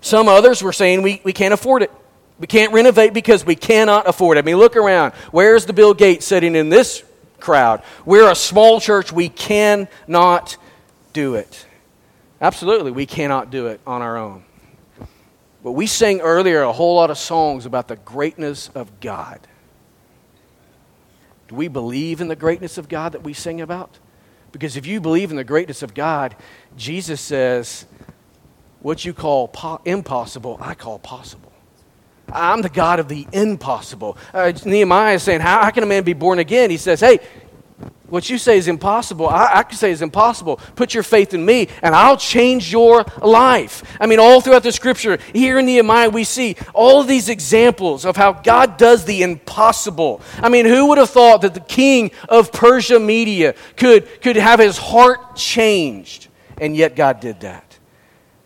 [0.00, 1.90] Some others were saying we, we can't afford it.
[2.38, 4.40] We can't renovate because we cannot afford it.
[4.40, 5.12] I mean, look around.
[5.30, 7.04] Where's the Bill Gates sitting in this
[7.38, 7.82] crowd?
[8.04, 9.12] We're a small church.
[9.12, 10.56] We cannot
[11.12, 11.66] do it.
[12.40, 14.44] Absolutely, we cannot do it on our own.
[15.62, 19.40] But we sang earlier a whole lot of songs about the greatness of God.
[21.48, 23.98] Do we believe in the greatness of God that we sing about?
[24.52, 26.34] Because if you believe in the greatness of God,
[26.76, 27.86] Jesus says,
[28.80, 31.52] what you call po- impossible, I call possible.
[32.32, 34.16] I'm the God of the impossible.
[34.32, 36.70] Uh, Nehemiah is saying, how, how can a man be born again?
[36.70, 37.18] He says, hey,
[38.10, 40.56] What you say is impossible, I, I can say is impossible.
[40.74, 43.84] Put your faith in me, and I'll change your life.
[44.00, 48.16] I mean, all throughout the scripture, here in Nehemiah, we see all these examples of
[48.16, 50.20] how God does the impossible.
[50.38, 54.58] I mean, who would have thought that the king of Persia Media could, could have
[54.58, 56.26] his heart changed?
[56.58, 57.69] And yet, God did that.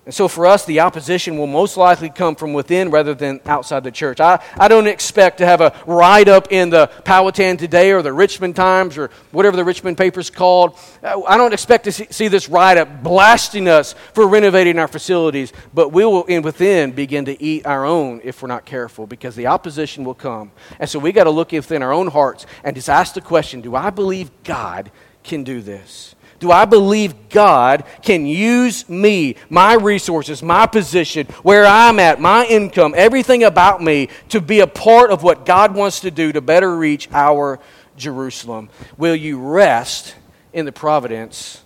[0.06, 3.84] And so for us, the opposition will most likely come from within rather than outside
[3.84, 4.20] the church.
[4.20, 8.12] I, I don't expect to have a write up in the Powhatan Today or the
[8.12, 10.78] Richmond Times or whatever the Richmond paper's called.
[11.02, 14.88] Uh, I don't expect to see, see this write up blasting us for renovating our
[14.88, 19.06] facilities, but we will in within begin to eat our own if we're not careful
[19.06, 20.52] because the opposition will come.
[20.78, 23.62] And so we got to look within our own hearts and just ask the question
[23.62, 24.90] do I believe God
[25.22, 26.14] can do this?
[26.44, 32.44] Do I believe God can use me, my resources, my position, where I'm at, my
[32.44, 36.42] income, everything about me to be a part of what God wants to do to
[36.42, 37.60] better reach our
[37.96, 38.68] Jerusalem?
[38.98, 40.16] Will you rest
[40.52, 41.62] in the providence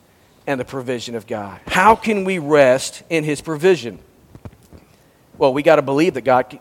[0.46, 1.60] and the provision of God?
[1.66, 3.98] How can we rest in His provision?
[5.38, 6.56] Well, we got to believe that God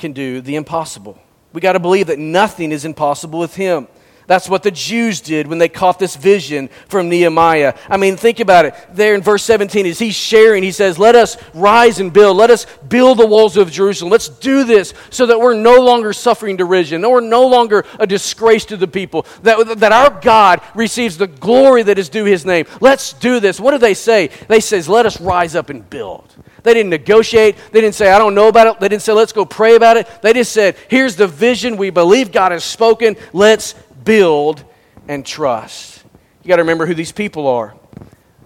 [0.00, 1.16] can do the impossible.
[1.52, 3.86] We got to believe that nothing is impossible with Him.
[4.26, 7.74] That's what the Jews did when they caught this vision from Nehemiah.
[7.88, 8.74] I mean, think about it.
[8.92, 12.36] There in verse 17, as he's sharing, he says, Let us rise and build.
[12.36, 14.10] Let us build the walls of Jerusalem.
[14.10, 18.06] Let's do this so that we're no longer suffering derision, that we're no longer a
[18.06, 22.46] disgrace to the people, that, that our God receives the glory that is due his
[22.46, 22.66] name.
[22.80, 23.58] Let's do this.
[23.58, 24.28] What do they say?
[24.48, 26.32] They says, Let us rise up and build.
[26.62, 27.56] They didn't negotiate.
[27.72, 28.80] They didn't say, I don't know about it.
[28.80, 30.08] They didn't say, let's go pray about it.
[30.22, 31.76] They just said, here's the vision.
[31.76, 33.16] We believe God has spoken.
[33.32, 33.74] Let's
[34.04, 34.64] build,
[35.08, 36.04] and trust.
[36.42, 37.74] You got to remember who these people are.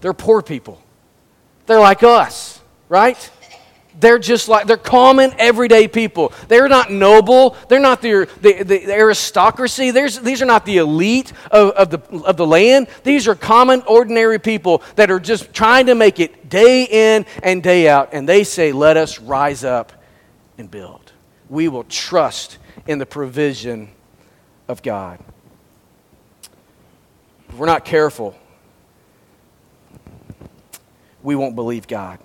[0.01, 0.81] They're poor people.
[1.65, 3.31] They're like us, right?
[3.99, 6.31] They're just like, they're common, everyday people.
[6.47, 7.57] They're not noble.
[7.67, 9.89] They're not the, the, the aristocracy.
[9.89, 12.87] There's, these are not the elite of, of, the, of the land.
[13.03, 17.63] These are common, ordinary people that are just trying to make it day in and
[17.63, 18.09] day out.
[18.13, 19.91] And they say, let us rise up
[20.59, 21.11] and build.
[21.49, 23.89] We will trust in the provision
[24.67, 25.19] of God.
[27.49, 28.35] If we're not careful,
[31.23, 32.19] we won't believe God.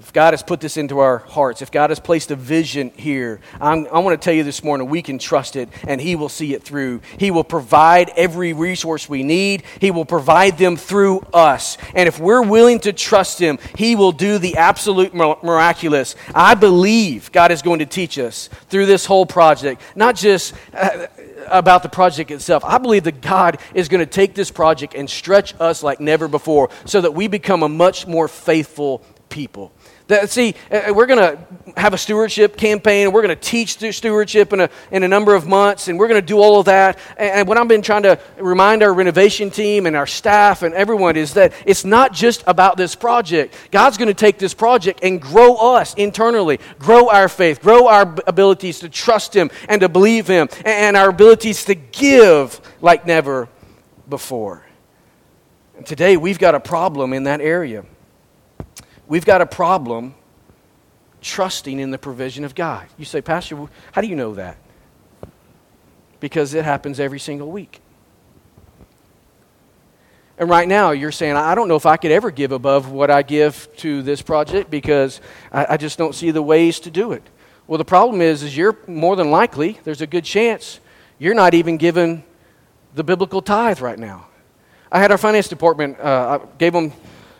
[0.00, 3.40] If God has put this into our hearts, if God has placed a vision here,
[3.58, 6.28] I'm, i want to tell you this morning we can trust it and He will
[6.28, 7.00] see it through.
[7.18, 11.78] He will provide every resource we need, He will provide them through us.
[11.94, 16.16] And if we're willing to trust Him, He will do the absolute miraculous.
[16.34, 20.52] I believe God is going to teach us through this whole project, not just.
[20.74, 21.06] Uh,
[21.48, 22.64] about the project itself.
[22.64, 26.28] I believe that God is going to take this project and stretch us like never
[26.28, 29.72] before so that we become a much more faithful people.
[30.08, 31.38] That, see, uh, we're going to
[31.80, 33.10] have a stewardship campaign.
[33.10, 36.20] We're going to teach stewardship in a, in a number of months, and we're going
[36.20, 36.98] to do all of that.
[37.16, 41.16] And what I've been trying to remind our renovation team and our staff and everyone
[41.16, 43.54] is that it's not just about this project.
[43.70, 48.14] God's going to take this project and grow us internally, grow our faith, grow our
[48.26, 53.48] abilities to trust Him and to believe Him, and our abilities to give like never
[54.06, 54.66] before.
[55.78, 57.86] And today, we've got a problem in that area.
[59.06, 60.14] We've got a problem
[61.20, 62.86] trusting in the provision of God.
[62.98, 64.56] You say, Pastor, how do you know that?
[66.20, 67.80] Because it happens every single week.
[70.36, 73.10] And right now, you're saying, I don't know if I could ever give above what
[73.10, 75.20] I give to this project because
[75.52, 77.22] I, I just don't see the ways to do it.
[77.66, 80.80] Well, the problem is, is you're more than likely, there's a good chance,
[81.18, 82.24] you're not even given
[82.94, 84.26] the biblical tithe right now.
[84.90, 86.92] I had our finance department, uh, I gave them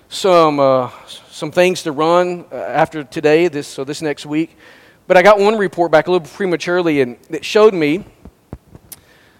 [0.08, 0.90] some, uh,
[1.34, 4.56] some things to run uh, after today, this, so this next week.
[5.08, 8.04] But I got one report back a little prematurely, and it showed me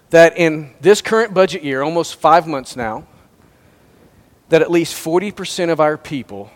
[0.09, 3.07] that in this current budget year, almost five months now,
[4.49, 6.51] that at least 40% of our people,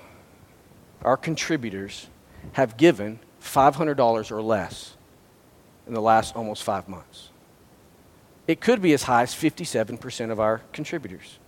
[1.03, 2.07] our contributors,
[2.51, 4.97] have given $500 or less
[5.87, 7.29] in the last almost five months.
[8.45, 11.39] It could be as high as 57% of our contributors.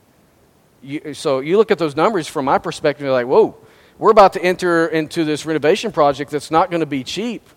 [0.82, 3.58] You, so you look at those numbers from my perspective, you're like, whoa,
[4.02, 7.48] we're about to enter into this renovation project that's not going to be cheap.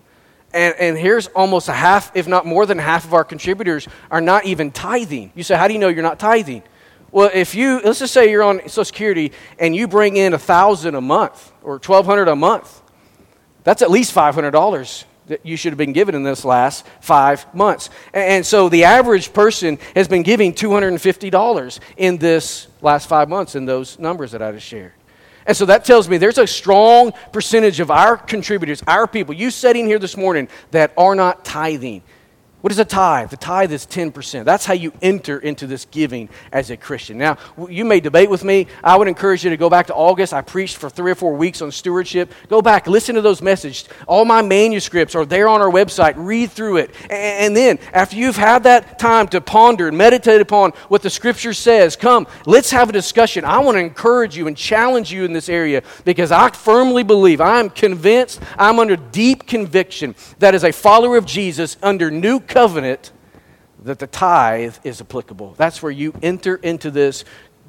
[0.53, 4.21] And, and here's almost a half, if not more than half of our contributors are
[4.21, 5.33] not even tithing.
[5.35, 6.63] You say, how do you know you're not tithing?
[7.11, 10.37] Well, if you, let's just say you're on Social Security and you bring in a
[10.37, 12.83] 1000 a month or 1200 a month,
[13.63, 17.89] that's at least $500 that you should have been given in this last five months.
[18.13, 23.65] And so the average person has been giving $250 in this last five months in
[23.65, 24.93] those numbers that I just shared.
[25.47, 29.51] And so that tells me there's a strong percentage of our contributors, our people, you
[29.51, 32.03] sitting here this morning, that are not tithing.
[32.65, 33.29] What is a tithe?
[33.29, 34.45] The tithe is 10%.
[34.47, 37.19] That's how you enter into this giving as a Christian.
[37.19, 37.37] Now,
[37.69, 38.69] you may debate with me.
[38.83, 40.33] I would encourage you to go back to August.
[40.33, 42.33] I preached for three or four weeks on stewardship.
[42.49, 43.87] Go back, listen to those messages.
[44.09, 46.15] All my manuscripts are there on our website.
[46.17, 46.95] Read through it.
[47.11, 51.53] And then, after you've had that time to ponder and meditate upon what the scripture
[51.53, 53.45] says, come, let's have a discussion.
[53.45, 57.43] I want to encourage you and challenge you in this area because I firmly believe,
[57.43, 62.41] I am convinced, I'm under deep conviction that as a follower of Jesus, under new
[62.55, 63.11] covenant
[63.83, 65.55] that the tithe is applicable.
[65.59, 67.25] That's where you enter into this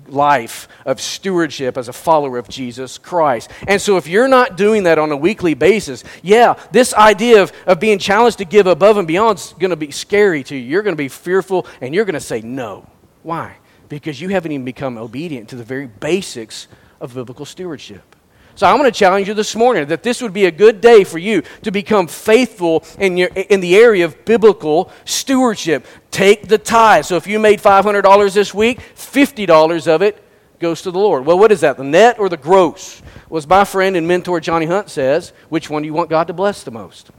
[0.07, 3.49] life of stewardship as a follower of Jesus Christ.
[3.67, 7.51] And so, if you're not doing that on a weekly basis, yeah, this idea of,
[7.65, 10.61] of being challenged to give above and beyond is going to be scary to you.
[10.61, 12.87] You're going to be fearful and you're going to say no.
[13.23, 13.57] Why?
[13.89, 16.67] Because you haven't even become obedient to the very basics
[17.01, 18.14] of biblical stewardship.
[18.55, 21.03] So I'm going to challenge you this morning that this would be a good day
[21.03, 25.85] for you to become faithful in, your, in the area of biblical stewardship.
[26.09, 27.03] Take the tithe.
[27.03, 30.23] So if you made $500 this week, $50 of it
[30.59, 31.25] goes to the Lord.
[31.25, 33.01] Well, what is that, the net or the gross?
[33.29, 36.33] Was my friend and mentor Johnny Hunt says, which one do you want God to
[36.33, 37.11] bless the most?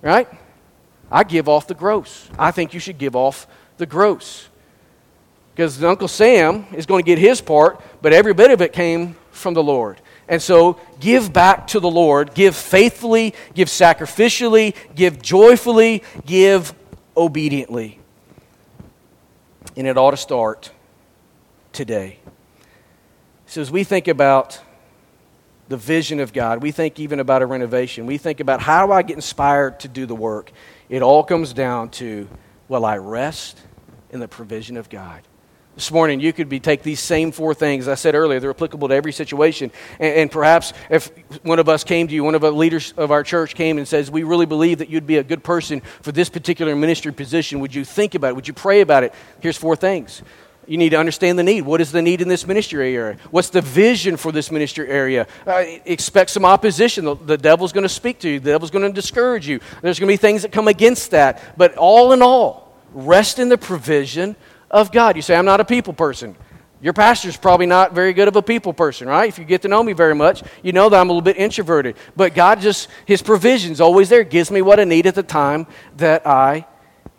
[0.00, 0.28] Right?
[1.10, 2.30] I give off the gross.
[2.38, 4.48] I think you should give off the gross.
[5.54, 9.16] Because Uncle Sam is going to get his part, but every bit of it came
[9.32, 10.00] from the Lord.
[10.28, 12.34] And so give back to the Lord.
[12.34, 16.74] Give faithfully, give sacrificially, give joyfully, give
[17.16, 18.00] obediently.
[19.76, 20.70] And it ought to start
[21.72, 22.18] today.
[23.46, 24.60] So as we think about
[25.68, 28.92] the vision of God, we think even about a renovation, we think about how do
[28.92, 30.50] I get inspired to do the work?
[30.88, 32.28] It all comes down to
[32.68, 33.60] will I rest
[34.10, 35.22] in the provision of God?
[35.76, 37.86] This morning, you could be take these same four things.
[37.86, 39.70] I said earlier, they're applicable to every situation.
[40.00, 41.10] And, and, perhaps if
[41.44, 43.86] one of us came to you, one of the leaders of our church came and
[43.86, 47.60] says, We really believe that you'd be a good person for this particular ministry position.
[47.60, 48.36] Would you think about it?
[48.36, 49.12] Would you pray about it?
[49.40, 50.22] Here's four things.
[50.66, 51.60] You need to understand the need.
[51.60, 53.18] What is the need in this ministry area?
[53.30, 55.26] What's the vision for this ministry area?
[55.46, 57.04] Uh, expect some opposition.
[57.04, 59.60] The, the devil's going to speak to you, the devil's going to discourage you.
[59.82, 61.58] There's going to be things that come against that.
[61.58, 64.36] But all in all, rest in the provision
[64.70, 65.16] of God.
[65.16, 66.36] You say, I'm not a people person.
[66.80, 69.28] Your pastor's probably not very good of a people person, right?
[69.28, 71.38] If you get to know me very much, you know that I'm a little bit
[71.38, 71.96] introverted.
[72.14, 75.66] But God just, His provision's always there, gives me what I need at the time
[75.96, 76.66] that I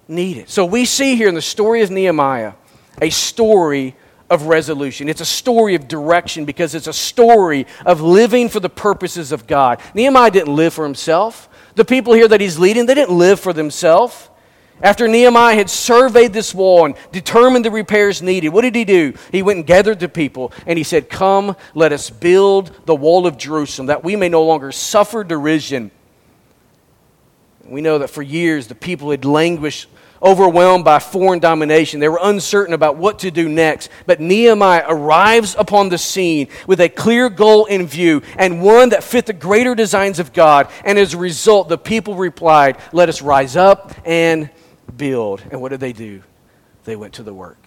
[0.07, 0.49] need it.
[0.49, 2.53] So we see here in the story of Nehemiah
[3.01, 3.95] a story
[4.29, 5.09] of resolution.
[5.09, 9.47] It's a story of direction because it's a story of living for the purposes of
[9.47, 9.81] God.
[9.93, 11.49] Nehemiah didn't live for himself.
[11.75, 14.29] The people here that he's leading, they didn't live for themselves.
[14.81, 19.13] After Nehemiah had surveyed this wall and determined the repairs needed, what did he do?
[19.31, 23.25] He went and gathered the people and he said, Come, let us build the wall
[23.25, 25.89] of Jerusalem that we may no longer suffer derision.
[27.65, 29.89] We know that for years the people had languished,
[30.21, 31.99] overwhelmed by foreign domination.
[31.99, 33.89] They were uncertain about what to do next.
[34.05, 39.03] But Nehemiah arrives upon the scene with a clear goal in view and one that
[39.03, 40.69] fit the greater designs of God.
[40.85, 44.51] And as a result, the people replied, Let us rise up and
[44.97, 45.43] build.
[45.51, 46.23] And what did they do?
[46.83, 47.61] They went to the work.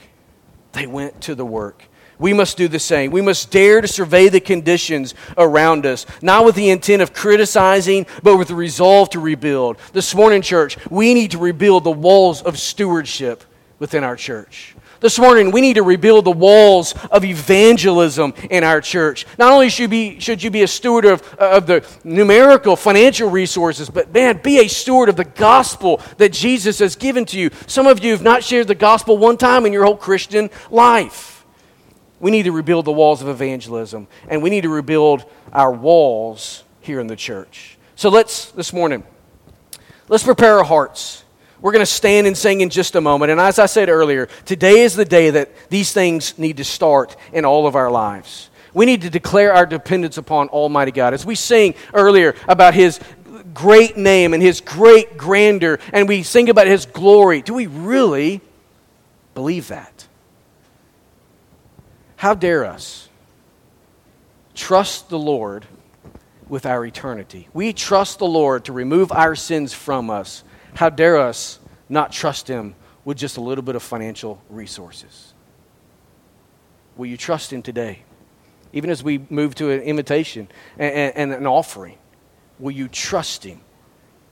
[0.73, 1.85] They went to the work.
[2.19, 3.11] We must do the same.
[3.11, 8.07] We must dare to survey the conditions around us, not with the intent of criticizing,
[8.23, 9.79] but with the resolve to rebuild.
[9.95, 13.43] This morning, church, we need to rebuild the walls of stewardship
[13.79, 14.77] within our church.
[15.01, 19.27] This morning, we need to rebuild the walls of evangelism in our church.
[19.39, 23.89] Not only should, be, should you be a steward of, of the numerical financial resources,
[23.89, 27.49] but man, be a steward of the gospel that Jesus has given to you.
[27.67, 31.47] Some of you have not shared the gospel one time in your whole Christian life.
[32.19, 36.63] We need to rebuild the walls of evangelism, and we need to rebuild our walls
[36.83, 37.79] here in the church.
[37.97, 39.03] So let's, this morning,
[40.09, 41.25] let's prepare our hearts
[41.63, 43.31] we're going to stand and sing in just a moment.
[43.31, 47.17] And as I said earlier, today is the day that these things need to start
[47.33, 48.51] in all of our lives.
[48.73, 51.13] We need to declare our dependence upon Almighty God.
[51.13, 53.01] As we sing earlier about His
[53.53, 58.41] great name and His great grandeur, and we sing about His glory, do we really
[59.35, 60.07] believe that?
[62.17, 63.09] How dare us
[64.55, 65.67] trust the Lord
[66.49, 67.49] with our eternity?
[67.53, 70.45] We trust the Lord to remove our sins from us
[70.75, 71.59] how dare us
[71.89, 75.35] not trust Him with just a little bit of financial resources?
[76.97, 78.03] Will you trust Him today?
[78.73, 80.49] Even as we move to an invitation
[80.79, 81.99] and, and, an offering,
[82.59, 83.61] will you trust Him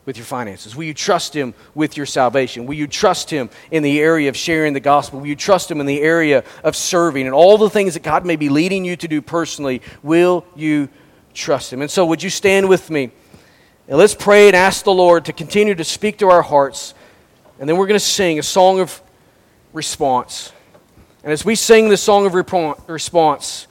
[0.04, 0.76] with your finances?
[0.76, 2.66] Will you trust Him with your salvation?
[2.66, 5.20] Will you trust Him in the area of sharing the gospel?
[5.20, 8.24] Will you trust Him in the area of serving and all the things that God
[8.24, 9.82] may be leading you to do personally?
[10.02, 10.88] Will you
[11.34, 11.82] trust Him?
[11.82, 13.10] And so, would you stand with me?
[13.88, 16.92] And let's pray and ask the Lord to continue to speak to our hearts
[17.58, 19.02] And then we're going to sing a song of
[19.72, 20.52] response.
[21.24, 23.66] And as we sing this song of response,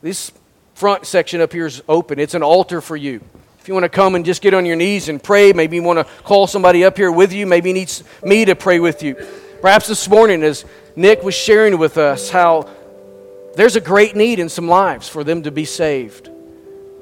[0.00, 0.32] this
[0.74, 2.18] front section up here is open.
[2.18, 3.20] It's an altar for you.
[3.58, 5.82] If you want to come and just get on your knees and pray, maybe you
[5.82, 7.92] want to call somebody up here with you, maybe you need
[8.22, 9.16] me to pray with you.
[9.60, 10.64] Perhaps this morning, as
[10.96, 12.70] Nick was sharing with us, how
[13.54, 16.29] there's a great need in some lives for them to be saved.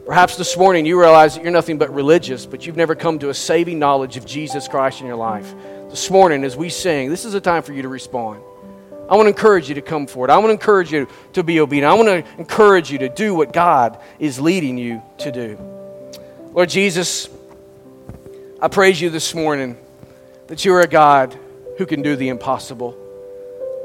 [0.09, 3.29] Perhaps this morning you realize that you're nothing but religious, but you've never come to
[3.29, 5.55] a saving knowledge of Jesus Christ in your life.
[5.91, 8.41] This morning, as we sing, this is a time for you to respond.
[9.11, 10.31] I want to encourage you to come forward.
[10.31, 11.93] I want to encourage you to be obedient.
[11.93, 15.59] I want to encourage you to do what God is leading you to do.
[16.55, 17.29] Lord Jesus,
[18.63, 19.77] I praise you this morning
[20.47, 21.39] that you are a God
[21.77, 22.97] who can do the impossible.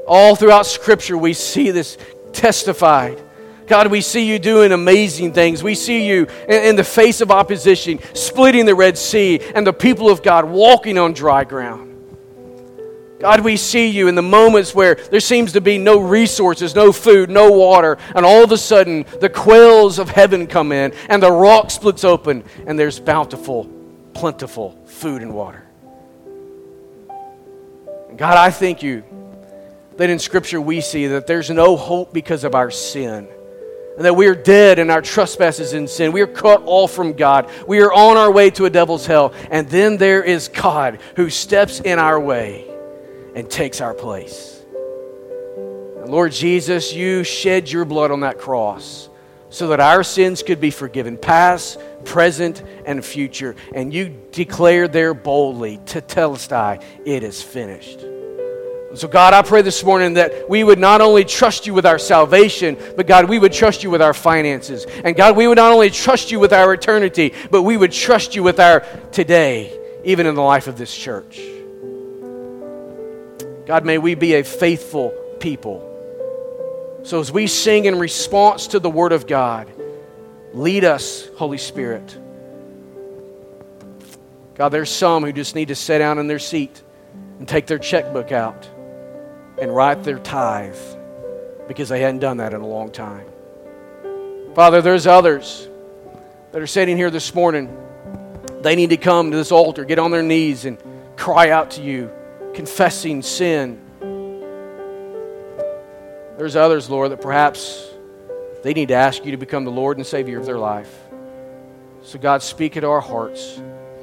[0.08, 1.98] All throughout Scripture, we see this
[2.32, 3.22] testified.
[3.66, 5.62] God, we see you doing amazing things.
[5.62, 10.10] We see you in, the face of opposition, splitting the Red Sea, and the people
[10.10, 11.92] of God walking on dry ground.
[13.20, 16.92] God, we see you in the moments where there seems to be no resources, no
[16.92, 21.22] food, no water, and all of a sudden the quails of heaven come in and
[21.22, 23.64] the rock splits open and there's bountiful,
[24.12, 25.64] plentiful food and water.
[28.16, 29.04] God, I thank you
[29.96, 33.26] that in Scripture we see that there's no hope because of our sin.
[33.96, 36.12] And that we are dead in our trespasses and sin.
[36.12, 37.48] We are cut off from God.
[37.66, 39.32] We are on our way to a devil's hell.
[39.50, 42.68] And then there is God who steps in our way
[43.36, 44.60] and takes our place.
[46.00, 49.08] And Lord Jesus, you shed your blood on that cross
[49.48, 53.54] so that our sins could be forgiven, past, present, and future.
[53.72, 58.00] And you declare there boldly, to tell tetelestai, it is finished.
[58.96, 61.98] So, God, I pray this morning that we would not only trust you with our
[61.98, 64.84] salvation, but God, we would trust you with our finances.
[64.84, 68.36] And God, we would not only trust you with our eternity, but we would trust
[68.36, 68.80] you with our
[69.10, 71.40] today, even in the life of this church.
[73.66, 75.90] God, may we be a faithful people.
[77.02, 79.68] So as we sing in response to the Word of God,
[80.52, 82.16] lead us, Holy Spirit.
[84.54, 86.80] God, there's some who just need to sit down in their seat
[87.40, 88.68] and take their checkbook out
[89.60, 90.76] and write their tithe
[91.68, 93.26] because they hadn't done that in a long time.
[94.54, 95.68] Father, there's others
[96.52, 97.76] that are sitting here this morning.
[98.60, 100.78] They need to come to this altar, get on their knees, and
[101.16, 102.10] cry out to you
[102.54, 103.80] confessing sin.
[106.38, 107.84] There's others, Lord, that perhaps
[108.62, 110.92] they need to ask you to become the Lord and Savior of their life.
[112.02, 113.60] So, God, speak into our hearts.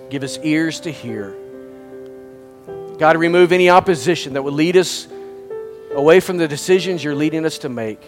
[0.09, 1.35] Give us ears to hear.
[2.97, 5.07] God, remove any opposition that would lead us
[5.95, 8.01] away from the decisions you're leading us to make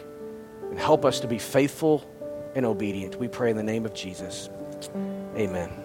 [0.69, 2.03] and help us to be faithful
[2.55, 3.17] and obedient.
[3.17, 4.49] We pray in the name of Jesus.
[5.37, 5.82] Amen.